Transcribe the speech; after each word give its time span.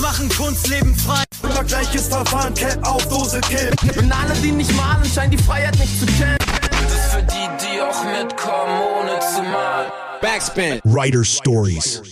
machen 0.00 0.28
Kunstleben 0.28 0.94
frei. 0.94 1.22
Immer 1.42 1.64
gleiches 1.64 2.08
Verfahren, 2.08 2.54
Cap 2.54 2.78
auf 2.86 3.06
Dose, 3.08 3.40
Kill. 3.42 3.70
Und 3.96 4.12
alle, 4.12 4.34
die 4.42 4.52
nicht 4.52 4.74
malen, 4.76 5.04
scheinen 5.04 5.32
die 5.32 5.38
Freiheit 5.38 5.78
nicht 5.78 5.98
zu 5.98 6.06
kennen. 6.06 6.38
Das 6.70 6.92
ist 6.92 7.14
für 7.14 7.22
die, 7.22 7.48
die 7.60 7.80
auch 7.80 8.04
mitkommen, 8.04 8.80
ohne 9.00 9.18
zu 9.20 9.42
malen. 9.42 9.90
Backspin. 10.20 10.80
Writer 10.84 11.24
Stories. 11.24 12.02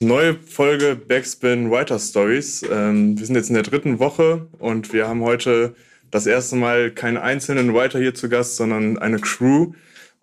Neue 0.00 0.34
Folge 0.34 0.94
Backspin 0.94 1.70
Writer 1.70 1.98
Stories. 1.98 2.62
Ähm, 2.70 3.18
wir 3.18 3.24
sind 3.26 3.34
jetzt 3.34 3.48
in 3.48 3.54
der 3.54 3.62
dritten 3.62 3.98
Woche 3.98 4.46
und 4.58 4.92
wir 4.92 5.08
haben 5.08 5.22
heute 5.22 5.74
das 6.10 6.26
erste 6.26 6.56
Mal 6.56 6.90
keinen 6.90 7.16
einzelnen 7.16 7.74
Writer 7.74 7.98
hier 7.98 8.14
zu 8.14 8.28
Gast, 8.28 8.56
sondern 8.56 8.98
eine 8.98 9.18
Crew. 9.18 9.72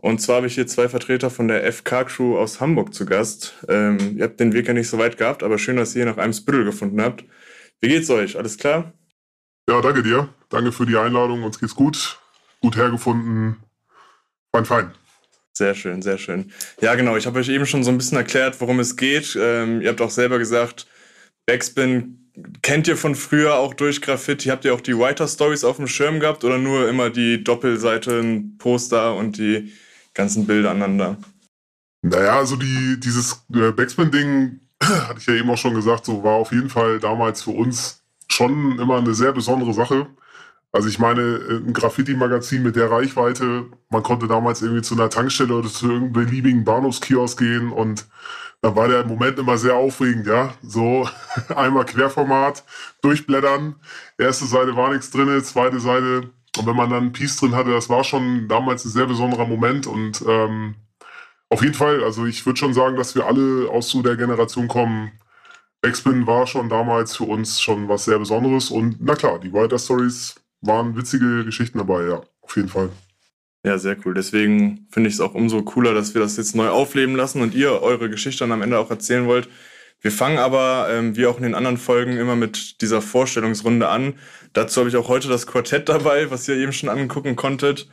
Und 0.04 0.20
zwar 0.20 0.36
habe 0.36 0.48
ich 0.48 0.56
hier 0.56 0.68
zwei 0.68 0.90
Vertreter 0.90 1.30
von 1.30 1.48
der 1.48 1.64
FK-Crew 1.72 2.38
aus 2.38 2.60
Hamburg 2.60 2.94
zu 2.94 3.06
Gast. 3.06 3.54
Ähm, 3.70 4.18
ihr 4.18 4.26
habt 4.26 4.38
den 4.38 4.52
Weg 4.52 4.68
ja 4.68 4.74
nicht 4.74 4.90
so 4.90 4.98
weit 4.98 5.18
gehabt, 5.18 5.44
aber 5.44 5.58
schön, 5.58 5.78
dass 5.78 5.96
ihr 5.96 6.04
hier 6.04 6.12
nach 6.12 6.22
einem 6.22 6.34
Spittel 6.34 6.66
gefunden 6.66 7.02
habt. 7.02 7.24
Wie 7.80 7.88
geht's 7.88 8.10
euch? 8.10 8.38
Alles 8.38 8.58
klar? 8.58 8.92
Ja, 9.70 9.80
danke 9.80 10.04
dir. 10.04 10.28
Danke 10.50 10.74
für 10.74 10.86
die 10.86 10.98
Einladung. 10.98 11.44
Uns 11.44 11.58
geht's 11.58 11.74
gut. 11.74 12.20
Gut 12.60 12.76
hergefunden. 12.76 13.64
Fein, 14.54 14.66
fein. 14.66 14.92
Sehr 15.54 15.74
schön, 15.74 16.02
sehr 16.02 16.18
schön. 16.18 16.52
Ja, 16.82 16.96
genau. 16.96 17.16
Ich 17.16 17.26
habe 17.26 17.40
euch 17.40 17.48
eben 17.48 17.66
schon 17.66 17.86
so 17.86 17.90
ein 17.90 17.98
bisschen 17.98 18.18
erklärt, 18.18 18.60
worum 18.60 18.82
es 18.82 18.98
geht. 18.98 19.38
Ähm, 19.40 19.80
ihr 19.80 19.88
habt 19.88 20.02
auch 20.02 20.12
selber 20.12 20.38
gesagt, 20.38 20.86
Backspin 21.46 22.30
kennt 22.62 22.90
ihr 22.90 22.98
von 22.98 23.16
früher 23.16 23.56
auch 23.56 23.74
durch 23.74 24.02
Graffiti. 24.02 24.50
Habt 24.50 24.66
ihr 24.66 24.74
auch 24.74 24.82
die 24.82 24.98
Writer 24.98 25.30
Stories 25.30 25.64
auf 25.64 25.78
dem 25.78 25.88
Schirm 25.88 26.20
gehabt 26.20 26.44
oder 26.44 26.58
nur 26.58 26.90
immer 26.90 27.10
die 27.10 27.42
Doppelseiten, 27.42 28.58
Poster 28.58 29.16
und 29.16 29.38
die 29.38 29.72
ganzen 30.14 30.46
Bilder 30.46 30.72
aneinander? 30.72 31.18
Naja, 32.02 32.38
also 32.38 32.56
die, 32.56 33.00
dieses 33.00 33.46
äh, 33.54 33.72
Backspin-Ding, 33.72 34.60
hatte 34.84 35.20
ich 35.20 35.26
ja 35.26 35.36
eben 35.36 35.50
auch 35.50 35.58
schon 35.58 35.74
gesagt, 35.74 36.06
so 36.06 36.24
war 36.24 36.34
auf 36.34 36.52
jeden 36.52 36.70
Fall 36.70 37.00
damals 37.00 37.44
für 37.44 37.52
uns 37.52 38.04
schon 38.28 38.80
immer 38.80 38.98
eine 38.98 39.14
sehr 39.14 39.32
besondere 39.32 39.74
Sache. 39.74 40.08
Also 40.72 40.90
ich 40.90 41.00
meine, 41.00 41.62
ein 41.66 41.72
Graffiti-Magazin 41.72 42.64
mit 42.64 42.76
der 42.76 42.90
Reichweite, 42.90 43.68
man 43.90 44.04
konnte 44.04 44.28
damals 44.28 44.62
irgendwie 44.62 44.82
zu 44.82 44.96
einer 44.96 45.10
Tankstelle 45.10 45.54
oder 45.54 45.70
zu 45.70 45.86
irgendeinem 45.86 46.26
beliebigen 46.26 46.64
Bahnhofskiosk 46.64 47.38
gehen 47.38 47.72
und 47.72 48.08
da 48.62 48.76
war 48.76 48.88
der 48.88 49.06
Moment 49.06 49.38
immer 49.38 49.58
sehr 49.58 49.76
aufregend, 49.76 50.26
ja. 50.26 50.54
So 50.64 51.08
einmal 51.56 51.86
Querformat, 51.86 52.64
durchblättern, 53.02 53.76
erste 54.18 54.46
Seite 54.46 54.76
war 54.76 54.92
nichts 54.92 55.12
drin, 55.12 55.44
zweite 55.44 55.80
Seite 55.80 56.32
und 56.58 56.66
wenn 56.66 56.76
man 56.76 56.90
dann 56.90 57.06
ein 57.06 57.14
Piece 57.14 57.38
drin 57.38 57.56
hatte, 57.56 57.72
das 57.72 57.90
war 57.90 58.04
schon 58.04 58.48
damals 58.48 58.86
ein 58.86 58.92
sehr 58.92 59.06
besonderer 59.06 59.46
Moment 59.46 59.88
und 59.88 60.24
ähm, 60.28 60.76
auf 61.50 61.62
jeden 61.62 61.74
Fall, 61.74 62.04
also 62.04 62.26
ich 62.26 62.46
würde 62.46 62.58
schon 62.58 62.74
sagen, 62.74 62.96
dass 62.96 63.16
wir 63.16 63.26
alle 63.26 63.70
aus 63.70 63.90
so 63.90 64.02
der 64.02 64.16
Generation 64.16 64.68
kommen. 64.68 65.12
Backspin 65.82 66.26
war 66.26 66.48
schon 66.48 66.70
damals 66.70 67.18
für 67.18 67.26
uns 67.26 67.62
schon 67.62 67.90
was 67.90 68.06
sehr 68.06 68.20
Besonderes 68.20 68.72
und 68.72 68.98
na 69.00 69.16
klar, 69.16 69.40
die 69.40 69.52
Writer 69.54 69.78
Stories 69.78 70.36
waren 70.62 70.96
witzige 70.96 71.44
Geschichten 71.44 71.78
dabei, 71.78 72.08
ja, 72.08 72.22
auf 72.42 72.56
jeden 72.56 72.70
Fall. 72.70 72.90
Ja, 73.66 73.78
sehr 73.78 73.96
cool. 74.06 74.14
Deswegen 74.14 74.88
finde 74.92 75.08
ich 75.10 75.16
es 75.16 75.22
auch 75.22 75.34
umso 75.36 75.62
cooler, 75.64 75.94
dass 75.94 76.14
wir 76.14 76.22
das 76.22 76.36
jetzt 76.36 76.56
neu 76.56 76.68
aufleben 76.70 77.16
lassen 77.16 77.42
und 77.42 77.54
ihr 77.56 77.82
eure 77.82 78.10
Geschichte 78.10 78.40
dann 78.40 78.52
am 78.52 78.62
Ende 78.62 78.78
auch 78.78 78.90
erzählen 78.90 79.26
wollt. 79.26 79.48
Wir 80.04 80.12
fangen 80.12 80.38
aber, 80.38 80.90
ähm, 80.92 81.16
wie 81.16 81.26
auch 81.26 81.38
in 81.38 81.44
den 81.44 81.56
anderen 81.56 81.78
Folgen, 81.78 82.18
immer 82.18 82.36
mit 82.36 82.82
dieser 82.82 83.02
Vorstellungsrunde 83.02 83.88
an. 83.88 84.16
Dazu 84.52 84.82
habe 84.82 84.90
ich 84.90 84.98
auch 84.98 85.08
heute 85.08 85.30
das 85.30 85.48
Quartett 85.48 85.88
dabei, 85.88 86.30
was 86.30 86.46
ihr 86.50 86.56
eben 86.56 86.74
schon 86.74 86.90
angucken 86.90 87.38
konntet. 87.38 87.88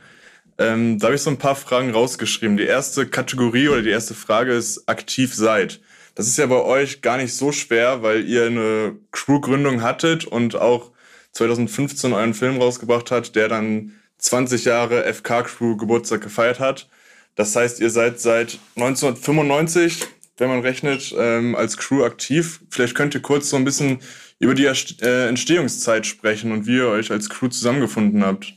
Ähm, 0.57 0.99
da 0.99 1.05
habe 1.05 1.15
ich 1.15 1.21
so 1.21 1.29
ein 1.29 1.37
paar 1.37 1.55
Fragen 1.55 1.91
rausgeschrieben. 1.91 2.57
Die 2.57 2.65
erste 2.65 3.07
Kategorie 3.07 3.69
oder 3.69 3.81
die 3.81 3.91
erste 3.91 4.13
Frage 4.13 4.51
ist 4.51 4.89
aktiv 4.89 5.33
seid. 5.33 5.79
Das 6.13 6.27
ist 6.27 6.37
ja 6.37 6.47
bei 6.47 6.61
euch 6.61 7.01
gar 7.01 7.15
nicht 7.15 7.33
so 7.33 7.53
schwer, 7.53 8.03
weil 8.03 8.25
ihr 8.25 8.45
eine 8.45 8.97
Crew-Gründung 9.11 9.81
hattet 9.81 10.25
und 10.25 10.57
auch 10.57 10.91
2015 11.31 12.11
euren 12.11 12.33
Film 12.33 12.57
rausgebracht 12.57 13.09
hat, 13.09 13.37
der 13.37 13.47
dann 13.47 13.93
20 14.17 14.65
Jahre 14.65 15.05
FK-Crew 15.13 15.77
Geburtstag 15.77 16.19
gefeiert 16.19 16.59
hat. 16.59 16.89
Das 17.35 17.55
heißt, 17.55 17.79
ihr 17.79 17.89
seid 17.89 18.19
seit 18.19 18.59
1995, 18.75 20.05
wenn 20.37 20.49
man 20.49 20.61
rechnet, 20.61 21.13
ähm, 21.17 21.55
als 21.55 21.77
Crew 21.77 22.03
aktiv. 22.03 22.61
Vielleicht 22.69 22.95
könnt 22.95 23.13
ihr 23.13 23.21
kurz 23.21 23.49
so 23.49 23.57
ein 23.57 23.65
bisschen 23.65 23.99
über 24.39 24.53
die 24.55 24.65
äh, 24.65 25.27
Entstehungszeit 25.27 26.05
sprechen 26.05 26.51
und 26.51 26.65
wie 26.65 26.77
ihr 26.77 26.87
euch 26.87 27.11
als 27.11 27.29
Crew 27.29 27.47
zusammengefunden 27.47 28.23
habt. 28.23 28.53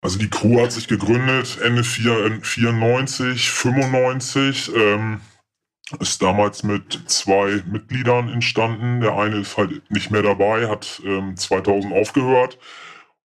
Also 0.00 0.18
die 0.18 0.30
Crew 0.30 0.60
hat 0.60 0.72
sich 0.72 0.88
gegründet 0.88 1.58
Ende 1.62 1.82
94, 1.82 3.50
95. 3.50 4.70
Ähm, 4.74 5.20
ist 6.00 6.20
damals 6.20 6.62
mit 6.62 7.00
zwei 7.06 7.62
Mitgliedern 7.70 8.28
entstanden. 8.28 9.00
Der 9.00 9.16
eine 9.16 9.40
ist 9.40 9.56
halt 9.56 9.88
nicht 9.90 10.10
mehr 10.10 10.22
dabei, 10.22 10.68
hat 10.68 11.00
ähm, 11.04 11.36
2000 11.36 11.92
aufgehört. 11.92 12.58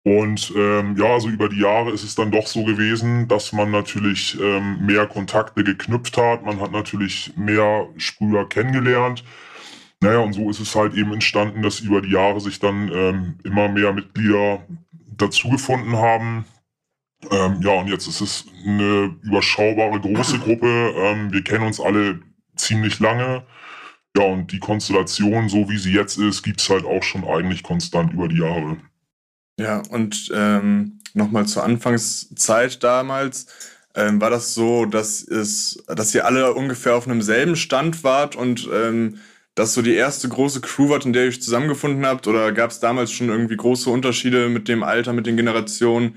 Und 0.04 0.52
ähm, 0.56 0.96
ja, 0.98 1.14
also 1.14 1.30
über 1.30 1.48
die 1.48 1.60
Jahre 1.60 1.92
ist 1.92 2.04
es 2.04 2.16
dann 2.16 2.32
doch 2.32 2.48
so 2.48 2.64
gewesen, 2.64 3.28
dass 3.28 3.54
man 3.54 3.70
natürlich 3.70 4.40
ähm, 4.42 4.84
mehr 4.86 5.06
Kontakte 5.06 5.64
geknüpft 5.64 6.18
hat. 6.18 6.44
Man 6.44 6.60
hat 6.60 6.72
natürlich 6.72 7.32
mehr 7.36 7.88
Sprüher 7.98 8.50
kennengelernt. 8.50 9.24
Naja, 10.02 10.20
und 10.20 10.34
so 10.34 10.50
ist 10.50 10.60
es 10.60 10.76
halt 10.76 10.96
eben 10.96 11.14
entstanden, 11.14 11.62
dass 11.62 11.82
über 11.82 12.02
die 12.02 12.12
Jahre 12.12 12.42
sich 12.42 12.60
dann 12.60 12.92
ähm, 12.92 13.36
immer 13.44 13.70
mehr 13.70 13.94
Mitglieder 13.94 14.66
dazugefunden 15.18 15.96
haben. 15.98 16.46
Ähm, 17.30 17.62
ja, 17.62 17.74
und 17.74 17.88
jetzt 17.88 18.08
ist 18.08 18.22
es 18.22 18.46
eine 18.66 19.16
überschaubare 19.22 20.00
große 20.00 20.40
Gruppe. 20.40 20.96
Ähm, 20.98 21.32
wir 21.32 21.44
kennen 21.44 21.66
uns 21.66 21.80
alle 21.80 22.20
ziemlich 22.56 23.00
lange. 23.00 23.44
Ja, 24.18 24.24
und 24.24 24.52
die 24.52 24.60
Konstellation, 24.60 25.48
so 25.48 25.70
wie 25.70 25.78
sie 25.78 25.94
jetzt 25.94 26.18
ist, 26.18 26.42
gibt 26.42 26.60
es 26.60 26.70
halt 26.72 26.86
auch 26.86 27.04
schon 27.04 27.24
eigentlich 27.24 27.62
konstant 27.62 28.14
über 28.14 28.28
die 28.28 28.40
Jahre. 28.40 28.78
Ja, 29.62 29.84
und 29.90 30.32
ähm, 30.34 31.00
nochmal 31.14 31.46
zur 31.46 31.64
Anfangszeit 31.64 32.84
damals. 32.84 33.46
Ähm, 33.94 34.22
war 34.22 34.30
das 34.30 34.54
so, 34.54 34.86
dass, 34.86 35.22
es, 35.22 35.84
dass 35.88 36.16
ihr 36.16 36.26
alle 36.26 36.54
ungefähr 36.54 36.96
auf 36.96 37.08
einem 37.08 37.22
selben 37.22 37.56
Stand 37.56 38.04
wart 38.04 38.36
und 38.36 38.68
ähm, 38.74 39.20
dass 39.54 39.74
so 39.74 39.82
die 39.82 39.94
erste 39.94 40.30
große 40.30 40.62
Crew 40.62 40.90
wart, 40.90 41.06
in 41.06 41.14
der 41.14 41.24
ihr 41.24 41.30
euch 41.30 41.42
zusammengefunden 41.42 42.06
habt? 42.06 42.28
Oder 42.28 42.54
gab 42.54 42.72
es 42.72 42.80
damals 42.80 43.12
schon 43.12 43.30
irgendwie 43.30 43.58
große 43.58 43.90
Unterschiede 43.90 44.50
mit 44.50 44.68
dem 44.68 44.82
Alter, 44.82 45.14
mit 45.14 45.28
den 45.28 45.38
Generationen, 45.38 46.16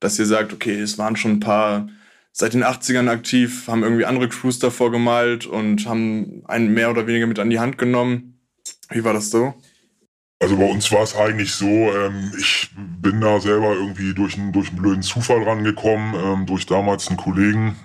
dass 0.00 0.18
ihr 0.18 0.26
sagt, 0.26 0.52
okay, 0.52 0.80
es 0.80 0.96
waren 0.96 1.16
schon 1.16 1.32
ein 1.32 1.40
paar 1.40 1.88
seit 2.32 2.54
den 2.54 2.64
80ern 2.64 3.08
aktiv, 3.08 3.66
haben 3.66 3.82
irgendwie 3.82 4.04
andere 4.04 4.28
Crews 4.28 4.58
davor 4.58 4.90
gemalt 4.90 5.46
und 5.46 5.86
haben 5.86 6.42
einen 6.46 6.72
mehr 6.72 6.90
oder 6.90 7.06
weniger 7.06 7.26
mit 7.26 7.38
an 7.38 7.50
die 7.50 7.58
Hand 7.58 7.78
genommen. 7.78 8.40
Wie 8.90 9.04
war 9.04 9.14
das 9.14 9.30
so? 9.30 9.54
Also 10.38 10.56
bei 10.56 10.64
uns 10.64 10.92
war 10.92 11.02
es 11.02 11.16
eigentlich 11.16 11.52
so, 11.54 11.66
ähm, 11.66 12.32
ich 12.38 12.70
bin 12.76 13.20
da 13.20 13.40
selber 13.40 13.72
irgendwie 13.72 14.12
durch 14.12 14.36
einen, 14.36 14.52
durch 14.52 14.68
einen 14.68 14.78
blöden 14.78 15.02
Zufall 15.02 15.42
rangekommen, 15.42 16.14
ähm, 16.14 16.46
durch 16.46 16.66
damals 16.66 17.08
einen 17.08 17.16
Kollegen 17.16 17.76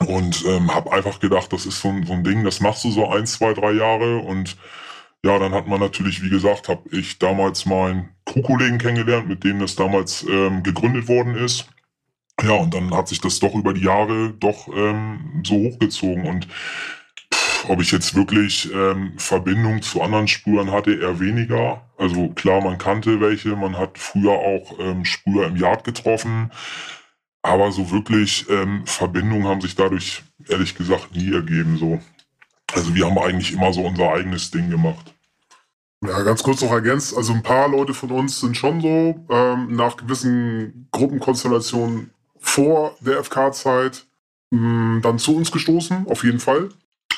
und 0.00 0.44
ähm, 0.46 0.74
habe 0.74 0.92
einfach 0.92 1.20
gedacht, 1.20 1.52
das 1.52 1.66
ist 1.66 1.80
so 1.80 1.88
ein, 1.88 2.06
so 2.06 2.14
ein 2.14 2.24
Ding, 2.24 2.42
das 2.42 2.60
machst 2.60 2.84
du 2.84 2.90
so 2.90 3.10
ein, 3.10 3.26
zwei, 3.26 3.52
drei 3.52 3.72
Jahre 3.72 4.18
und 4.18 4.56
ja, 5.24 5.38
dann 5.38 5.52
hat 5.52 5.66
man 5.66 5.80
natürlich, 5.80 6.22
wie 6.22 6.28
gesagt, 6.28 6.68
habe 6.68 6.88
ich 6.90 7.18
damals 7.18 7.64
meinen 7.64 8.10
Crew-Kollegen 8.26 8.78
kennengelernt, 8.78 9.26
mit 9.26 9.42
dem 9.42 9.58
das 9.58 9.74
damals 9.74 10.22
ähm, 10.28 10.62
gegründet 10.62 11.08
worden 11.08 11.34
ist. 11.34 11.66
Ja, 12.42 12.52
und 12.54 12.74
dann 12.74 12.94
hat 12.94 13.08
sich 13.08 13.20
das 13.20 13.38
doch 13.38 13.54
über 13.54 13.72
die 13.72 13.84
Jahre 13.84 14.34
doch 14.38 14.68
ähm, 14.68 15.42
so 15.46 15.54
hochgezogen. 15.54 16.26
Und 16.26 16.46
ob 17.68 17.80
ich 17.80 17.92
jetzt 17.92 18.14
wirklich 18.14 18.72
ähm, 18.72 19.14
Verbindung 19.16 19.82
zu 19.82 20.02
anderen 20.02 20.28
Sprühern 20.28 20.70
hatte, 20.70 20.94
eher 20.94 21.20
weniger. 21.20 21.82
Also 21.96 22.28
klar, 22.28 22.62
man 22.62 22.78
kannte 22.78 23.20
welche, 23.20 23.56
man 23.56 23.76
hat 23.76 23.98
früher 23.98 24.32
auch 24.32 24.78
ähm, 24.78 25.04
Sprüher 25.04 25.46
im 25.46 25.56
Yard 25.56 25.84
getroffen. 25.84 26.50
Aber 27.42 27.72
so 27.72 27.90
wirklich 27.90 28.46
ähm, 28.48 28.86
Verbindungen 28.86 29.46
haben 29.46 29.60
sich 29.60 29.74
dadurch 29.74 30.22
ehrlich 30.48 30.74
gesagt 30.74 31.14
nie 31.14 31.32
ergeben. 31.32 31.76
So. 31.76 32.00
Also 32.72 32.94
wir 32.94 33.06
haben 33.06 33.18
eigentlich 33.18 33.52
immer 33.52 33.72
so 33.72 33.82
unser 33.82 34.10
eigenes 34.12 34.50
Ding 34.50 34.70
gemacht. 34.70 35.14
Ja, 36.06 36.22
ganz 36.22 36.42
kurz 36.42 36.60
noch 36.60 36.72
ergänzt. 36.72 37.16
Also 37.16 37.32
ein 37.32 37.42
paar 37.42 37.68
Leute 37.68 37.94
von 37.94 38.10
uns 38.10 38.40
sind 38.40 38.56
schon 38.56 38.80
so 38.80 39.24
ähm, 39.30 39.74
nach 39.74 39.96
gewissen 39.96 40.88
Gruppenkonstellationen 40.90 42.10
vor 42.38 42.96
der 43.00 43.22
FK-Zeit 43.22 44.06
hm, 44.50 45.00
dann 45.02 45.18
zu 45.18 45.36
uns 45.36 45.50
gestoßen, 45.50 46.06
auf 46.06 46.24
jeden 46.24 46.40
Fall. 46.40 46.68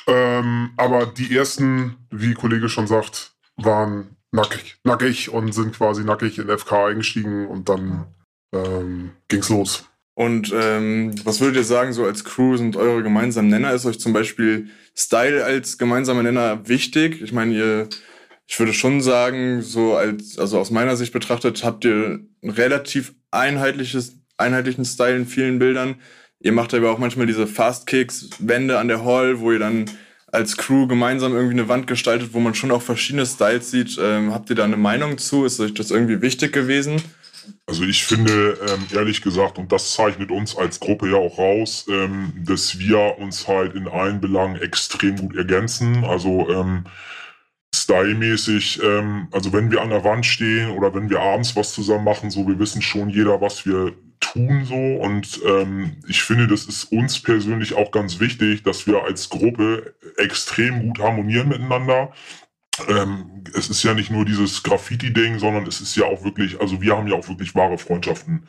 Ähm, 0.06 0.70
aber 0.76 1.06
die 1.06 1.36
ersten, 1.36 1.96
wie 2.10 2.34
Kollege 2.34 2.68
schon 2.68 2.86
sagt, 2.86 3.32
waren 3.56 4.16
nackig, 4.32 4.78
nackig 4.84 5.30
und 5.30 5.52
sind 5.52 5.74
quasi 5.74 6.04
nackig 6.04 6.38
in 6.38 6.48
FK 6.48 6.86
eingestiegen 6.86 7.46
und 7.48 7.68
dann 7.68 8.06
ähm, 8.52 9.12
ging's 9.28 9.48
los. 9.48 9.88
Und 10.14 10.52
ähm, 10.54 11.14
was 11.24 11.40
würdet 11.40 11.56
ihr 11.56 11.64
sagen, 11.64 11.92
so 11.92 12.04
als 12.04 12.24
Crew 12.24 12.56
sind 12.56 12.76
eure 12.76 13.02
gemeinsamen 13.02 13.48
Nenner? 13.48 13.72
Ist 13.72 13.84
euch 13.84 14.00
zum 14.00 14.12
Beispiel 14.12 14.68
Style 14.94 15.44
als 15.44 15.76
gemeinsamer 15.76 16.22
Nenner 16.22 16.66
wichtig? 16.68 17.20
Ich 17.20 17.32
meine, 17.32 17.54
ihr, 17.54 17.88
ich 18.46 18.58
würde 18.58 18.72
schon 18.72 19.02
sagen, 19.02 19.60
so 19.60 19.94
als, 19.94 20.38
also 20.38 20.58
aus 20.58 20.70
meiner 20.70 20.96
Sicht 20.96 21.12
betrachtet, 21.12 21.64
habt 21.64 21.84
ihr 21.84 22.20
ein 22.42 22.50
relativ 22.50 23.14
einheitliches 23.30 24.16
einheitlichen 24.38 24.84
Style 24.84 25.16
in 25.16 25.26
vielen 25.26 25.58
Bildern. 25.58 25.96
Ihr 26.40 26.52
macht 26.52 26.74
aber 26.74 26.90
auch 26.90 26.98
manchmal 26.98 27.26
diese 27.26 27.46
Fast 27.46 27.86
Kicks, 27.86 28.30
Wände 28.38 28.78
an 28.78 28.88
der 28.88 29.04
Hall, 29.04 29.40
wo 29.40 29.52
ihr 29.52 29.58
dann 29.58 29.86
als 30.26 30.56
Crew 30.56 30.86
gemeinsam 30.86 31.34
irgendwie 31.34 31.54
eine 31.54 31.68
Wand 31.68 31.86
gestaltet, 31.86 32.30
wo 32.32 32.40
man 32.40 32.54
schon 32.54 32.70
auch 32.70 32.82
verschiedene 32.82 33.24
Styles 33.24 33.70
sieht. 33.70 33.98
Ähm, 34.00 34.34
habt 34.34 34.50
ihr 34.50 34.56
da 34.56 34.64
eine 34.64 34.76
Meinung 34.76 35.18
zu? 35.18 35.44
Ist 35.44 35.60
euch 35.60 35.74
das 35.74 35.90
irgendwie 35.90 36.20
wichtig 36.20 36.52
gewesen? 36.52 37.00
Also 37.66 37.84
ich 37.84 38.04
finde, 38.04 38.58
ähm, 38.68 38.86
ehrlich 38.92 39.22
gesagt, 39.22 39.58
und 39.58 39.70
das 39.72 39.94
zeichnet 39.94 40.30
uns 40.30 40.56
als 40.56 40.80
Gruppe 40.80 41.10
ja 41.10 41.16
auch 41.16 41.38
raus, 41.38 41.86
ähm, 41.88 42.32
dass 42.44 42.78
wir 42.78 43.18
uns 43.18 43.46
halt 43.46 43.74
in 43.74 43.88
allen 43.88 44.20
Belangen 44.20 44.60
extrem 44.60 45.16
gut 45.16 45.36
ergänzen. 45.36 46.04
Also 46.04 46.48
ähm, 46.50 46.84
stylmäßig, 47.74 48.80
ähm, 48.82 49.28
also 49.32 49.52
wenn 49.52 49.70
wir 49.70 49.80
an 49.80 49.90
der 49.90 50.04
Wand 50.04 50.26
stehen 50.26 50.70
oder 50.70 50.94
wenn 50.94 51.08
wir 51.08 51.20
abends 51.20 51.54
was 51.56 51.72
zusammen 51.72 52.04
machen, 52.04 52.30
so 52.30 52.46
wir 52.46 52.58
wissen 52.58 52.82
schon 52.82 53.10
jeder, 53.10 53.40
was 53.40 53.64
wir 53.64 53.94
tun 54.20 54.64
so 54.64 54.74
und 54.74 55.40
ähm, 55.46 55.96
ich 56.08 56.22
finde, 56.22 56.46
das 56.46 56.66
ist 56.66 56.84
uns 56.92 57.20
persönlich 57.20 57.74
auch 57.74 57.90
ganz 57.90 58.20
wichtig, 58.20 58.62
dass 58.62 58.86
wir 58.86 59.02
als 59.04 59.28
Gruppe 59.28 59.94
extrem 60.16 60.82
gut 60.82 60.98
harmonieren 60.98 61.48
miteinander. 61.48 62.12
Ähm, 62.88 63.44
es 63.54 63.70
ist 63.70 63.82
ja 63.82 63.94
nicht 63.94 64.10
nur 64.10 64.24
dieses 64.24 64.62
Graffiti-Ding, 64.62 65.38
sondern 65.38 65.66
es 65.66 65.80
ist 65.80 65.96
ja 65.96 66.04
auch 66.04 66.24
wirklich, 66.24 66.60
also 66.60 66.80
wir 66.82 66.96
haben 66.96 67.08
ja 67.08 67.14
auch 67.14 67.28
wirklich 67.28 67.54
wahre 67.54 67.78
Freundschaften. 67.78 68.48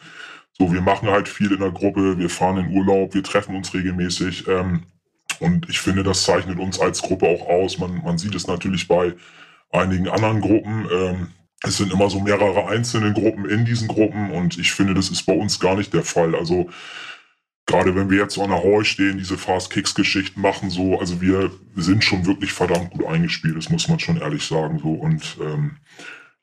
So, 0.54 0.74
wir 0.74 0.82
machen 0.82 1.10
halt 1.10 1.30
viel 1.30 1.52
in 1.52 1.60
der 1.60 1.72
Gruppe, 1.72 2.18
wir 2.18 2.30
fahren 2.30 2.58
in 2.58 2.76
Urlaub, 2.76 3.14
wir 3.14 3.24
treffen 3.24 3.56
uns 3.56 3.74
regelmäßig. 3.74 4.48
Ähm, 4.48 4.84
und 5.40 5.70
ich 5.70 5.80
finde, 5.80 6.04
das 6.04 6.24
zeichnet 6.24 6.60
uns 6.60 6.80
als 6.80 7.02
Gruppe 7.02 7.28
auch 7.28 7.48
aus. 7.48 7.78
Man, 7.78 8.02
man 8.04 8.18
sieht 8.18 8.36
es 8.36 8.48
natürlich 8.48 8.88
bei 8.88 9.14
einigen 9.72 10.08
anderen 10.08 10.42
Gruppen. 10.42 10.88
Ähm, 10.92 11.28
es 11.64 11.78
sind 11.78 11.92
immer 11.92 12.10
so 12.10 12.20
mehrere 12.20 12.68
einzelne 12.68 13.14
Gruppen 13.14 13.46
in 13.46 13.66
diesen 13.66 13.88
Gruppen 13.88 14.32
und 14.32 14.58
ich 14.58 14.72
finde, 14.72 14.94
das 14.94 15.10
ist 15.10 15.24
bei 15.24 15.34
uns 15.34 15.60
gar 15.60 15.76
nicht 15.76 15.94
der 15.94 16.04
Fall. 16.04 16.36
Also 16.36 16.70
gerade 17.66 17.96
wenn 17.96 18.10
wir 18.10 18.20
jetzt 18.20 18.40
an 18.40 18.50
der 18.50 18.64
Hall 18.64 18.86
stehen, 18.86 19.18
diese 19.18 19.38
Fast-Kicks-Geschichten 19.38 20.42
machen, 20.42 20.70
so, 20.70 21.00
also 21.00 21.22
wir 21.22 21.52
sind 21.76 22.04
schon 22.04 22.26
wirklich 22.26 22.54
verdammt 22.54 22.92
gut 22.92 23.06
eingespielt, 23.06 23.58
das 23.58 23.70
muss 23.70 23.88
man 23.88 24.00
schon 24.00 24.18
ehrlich 24.18 24.46
sagen. 24.46 24.80
So. 24.80 24.90
Und 24.94 25.38
ähm, 25.42 25.78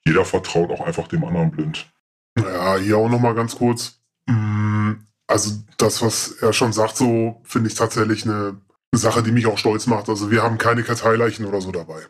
jeder 0.07 0.25
vertraut 0.25 0.71
auch 0.71 0.81
einfach 0.81 1.09
dem 1.09 1.25
anderen 1.25 1.51
blind. 1.51 1.91
Ja, 2.39 2.77
hier 2.77 2.99
auch 2.99 3.09
nochmal 3.09 3.35
ganz 3.35 3.57
kurz. 3.57 4.01
Mm, 4.27 4.93
also 5.27 5.53
das, 5.79 6.03
was 6.03 6.33
er 6.43 6.53
schon 6.53 6.73
sagt, 6.73 6.97
so 6.97 7.41
finde 7.45 7.69
ich 7.69 7.75
tatsächlich 7.75 8.25
eine 8.25 8.61
Sache, 8.93 9.23
die 9.23 9.33
mich 9.33 9.47
auch 9.47 9.59
stolz 9.59 9.87
macht. 9.87 10.09
Also 10.09 10.31
wir 10.31 10.43
haben 10.43 10.59
keine 10.59 10.83
Karteileichen 10.83 11.47
oder 11.47 11.61
so 11.61 11.73
dabei. 11.73 12.03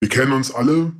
Wir 0.00 0.08
kennen 0.08 0.32
uns 0.32 0.52
alle, 0.52 0.92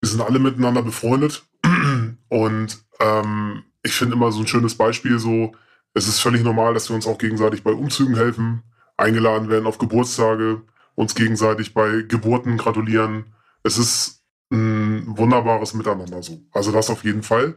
wir 0.00 0.08
sind 0.08 0.20
alle 0.20 0.38
miteinander 0.38 0.82
befreundet 0.82 1.44
und 2.28 2.84
ähm, 3.00 3.64
ich 3.82 3.94
finde 3.94 4.14
immer 4.14 4.32
so 4.32 4.40
ein 4.40 4.46
schönes 4.46 4.74
Beispiel 4.76 5.18
so, 5.18 5.52
es 5.94 6.08
ist 6.08 6.20
völlig 6.20 6.42
normal, 6.42 6.74
dass 6.74 6.88
wir 6.88 6.96
uns 6.96 7.06
auch 7.06 7.18
gegenseitig 7.18 7.62
bei 7.62 7.72
Umzügen 7.72 8.14
helfen, 8.16 8.62
eingeladen 8.96 9.48
werden 9.48 9.66
auf 9.66 9.78
Geburtstage, 9.78 10.62
uns 10.94 11.14
gegenseitig 11.14 11.74
bei 11.74 12.02
Geburten 12.02 12.56
gratulieren. 12.56 13.24
Es 13.62 13.78
ist 13.78 14.22
ein 14.52 15.04
wunderbares 15.06 15.74
Miteinander 15.74 16.22
so. 16.22 16.40
Also 16.52 16.72
das 16.72 16.90
auf 16.90 17.04
jeden 17.04 17.22
Fall. 17.22 17.56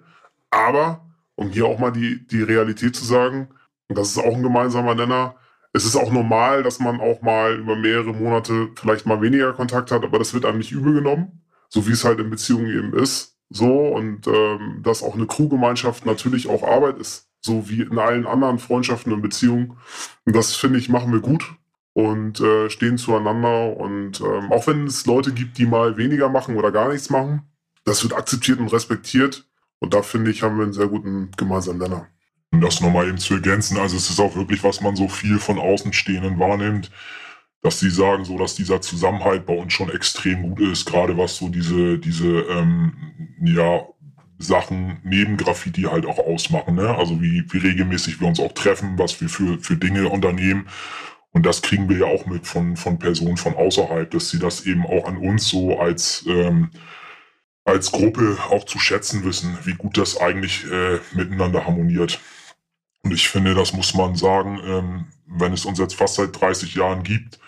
Aber, 0.50 1.06
um 1.36 1.50
hier 1.50 1.66
auch 1.66 1.80
mal 1.80 1.92
die, 1.92 2.26
die 2.28 2.42
Realität 2.42 2.96
zu 2.96 3.06
sagen, 3.06 3.50
und 3.88 3.98
das 3.98 4.10
ist 4.10 4.18
auch 4.18 4.36
ein 4.36 4.44
gemeinsamer 4.44 4.96
Nenner, 4.96 5.36
es 5.74 5.86
ist 5.86 5.96
auch 5.96 6.12
normal, 6.12 6.64
dass 6.64 6.80
man 6.80 7.02
auch 7.02 7.22
mal 7.22 7.58
über 7.58 7.76
mehrere 7.76 8.14
Monate 8.14 8.70
vielleicht 8.76 9.06
mal 9.06 9.22
weniger 9.22 9.54
Kontakt 9.54 9.92
hat, 9.92 10.04
aber 10.04 10.20
das 10.20 10.34
wird 10.34 10.46
einem 10.46 10.60
nicht 10.60 10.72
übel 10.72 10.94
genommen, 10.94 11.43
so 11.74 11.88
wie 11.88 11.92
es 11.92 12.06
halt 12.06 12.20
in 12.20 12.30
Beziehungen 12.30 12.68
eben 12.68 12.94
ist. 12.94 13.36
So 13.50 13.88
und 13.88 14.28
ähm, 14.28 14.82
dass 14.84 15.04
auch 15.04 15.16
eine 15.16 15.26
Crewgemeinschaft 15.26 16.06
natürlich 16.06 16.48
auch 16.48 16.64
Arbeit 16.64 16.98
ist, 17.00 17.28
so 17.42 17.68
wie 17.70 17.82
in 17.82 17.98
allen 17.98 18.26
anderen 18.26 18.60
Freundschaften 18.60 19.12
und 19.12 19.22
Beziehungen. 19.22 19.78
Und 20.26 20.36
das 20.36 20.56
finde 20.56 20.80
ich 20.80 20.90
machen 20.90 21.12
wir 21.12 21.20
gut 21.20 21.56
und 21.94 22.40
äh, 22.40 22.70
stehen 22.70 22.98
zueinander. 22.98 23.76
Und 23.78 24.22
ähm, 24.22 24.52
auch 24.52 24.68
wenn 24.68 24.86
es 24.86 25.06
Leute 25.06 25.34
gibt, 25.34 25.58
die 25.58 25.66
mal 25.66 25.98
weniger 25.98 26.30
machen 26.30 26.58
oder 26.58 26.72
gar 26.72 26.92
nichts 26.92 27.10
machen, 27.10 27.44
das 27.86 28.04
wird 28.04 28.14
akzeptiert 28.14 28.60
und 28.60 28.72
respektiert. 28.72 29.48
Und 29.80 29.94
da 29.94 30.02
finde 30.02 30.32
ich, 30.32 30.44
haben 30.44 30.58
wir 30.58 30.64
einen 30.64 30.74
sehr 30.74 30.88
guten 30.88 31.32
gemeinsamen 31.38 31.80
Nenner. 31.80 32.08
Um 32.52 32.62
das 32.62 32.82
nochmal 32.82 33.08
eben 33.08 33.18
zu 33.18 33.34
ergänzen, 33.34 33.78
also 33.78 33.98
es 33.98 34.10
ist 34.12 34.20
auch 34.20 34.36
wirklich, 34.36 34.64
was 34.64 34.80
man 34.80 34.96
so 34.96 35.08
viel 35.08 35.40
von 35.40 35.58
Außenstehenden 35.58 36.40
wahrnimmt, 36.40 36.92
dass 37.64 37.80
sie 37.80 37.90
sagen, 37.90 38.26
so 38.26 38.38
dass 38.38 38.56
dieser 38.56 38.82
Zusammenhalt 38.82 39.46
bei 39.46 39.56
uns 39.56 39.74
schon 39.74 39.90
extrem 39.90 40.44
gut 40.44 40.60
ist, 40.60 40.86
gerade 40.86 41.18
was 41.18 41.38
so 41.38 41.50
diese, 41.50 41.98
diese 41.98 42.42
ähm, 42.42 42.94
ja, 43.42 43.86
Sachen 44.38 45.00
neben 45.04 45.38
Graffiti 45.38 45.84
halt 45.84 46.06
auch 46.06 46.20
ausmachen. 46.20 46.76
Ne? 46.76 46.94
Also 46.96 47.22
wie, 47.22 47.46
wie 47.52 47.58
regelmäßig 47.58 48.20
wir 48.20 48.28
uns 48.28 48.42
auch 48.42 48.52
treffen, 48.52 49.00
was 49.00 49.20
wir 49.22 49.30
für, 49.30 49.58
für 49.60 49.78
Dinge 49.78 50.10
unternehmen. 50.10 50.68
Und 51.32 51.46
das 51.46 51.62
kriegen 51.62 51.90
wir 51.90 52.00
ja 52.00 52.06
auch 52.06 52.26
mit 52.26 52.46
von, 52.46 52.76
von 52.76 53.00
Personen 53.00 53.38
von 53.38 53.56
außerhalb, 53.56 54.12
dass 54.12 54.30
sie 54.30 54.40
das 54.40 54.66
eben 54.66 54.86
auch 54.86 55.08
an 55.08 55.18
uns 55.18 55.48
so 55.48 55.80
als 55.80 56.26
ähm, 56.28 56.70
als 57.66 57.94
Gruppe 57.94 58.38
auch 58.50 58.66
zu 58.66 58.78
schätzen 58.78 59.24
wissen, 59.24 59.58
wie 59.64 59.74
gut 59.74 59.98
das 59.98 60.18
eigentlich 60.20 60.70
äh, 60.70 61.00
miteinander 61.14 61.66
harmoniert. 61.66 62.20
Und 63.04 63.14
ich 63.14 63.30
finde, 63.30 63.56
das 63.56 63.74
muss 63.74 63.94
man 63.94 64.16
sagen, 64.16 64.60
ähm, 64.66 65.06
wenn 65.28 65.54
es 65.54 65.66
uns 65.66 65.80
jetzt 65.80 65.96
fast 65.96 66.16
seit 66.16 66.40
30 66.40 66.76
Jahren 66.76 67.04
gibt, 67.04 67.40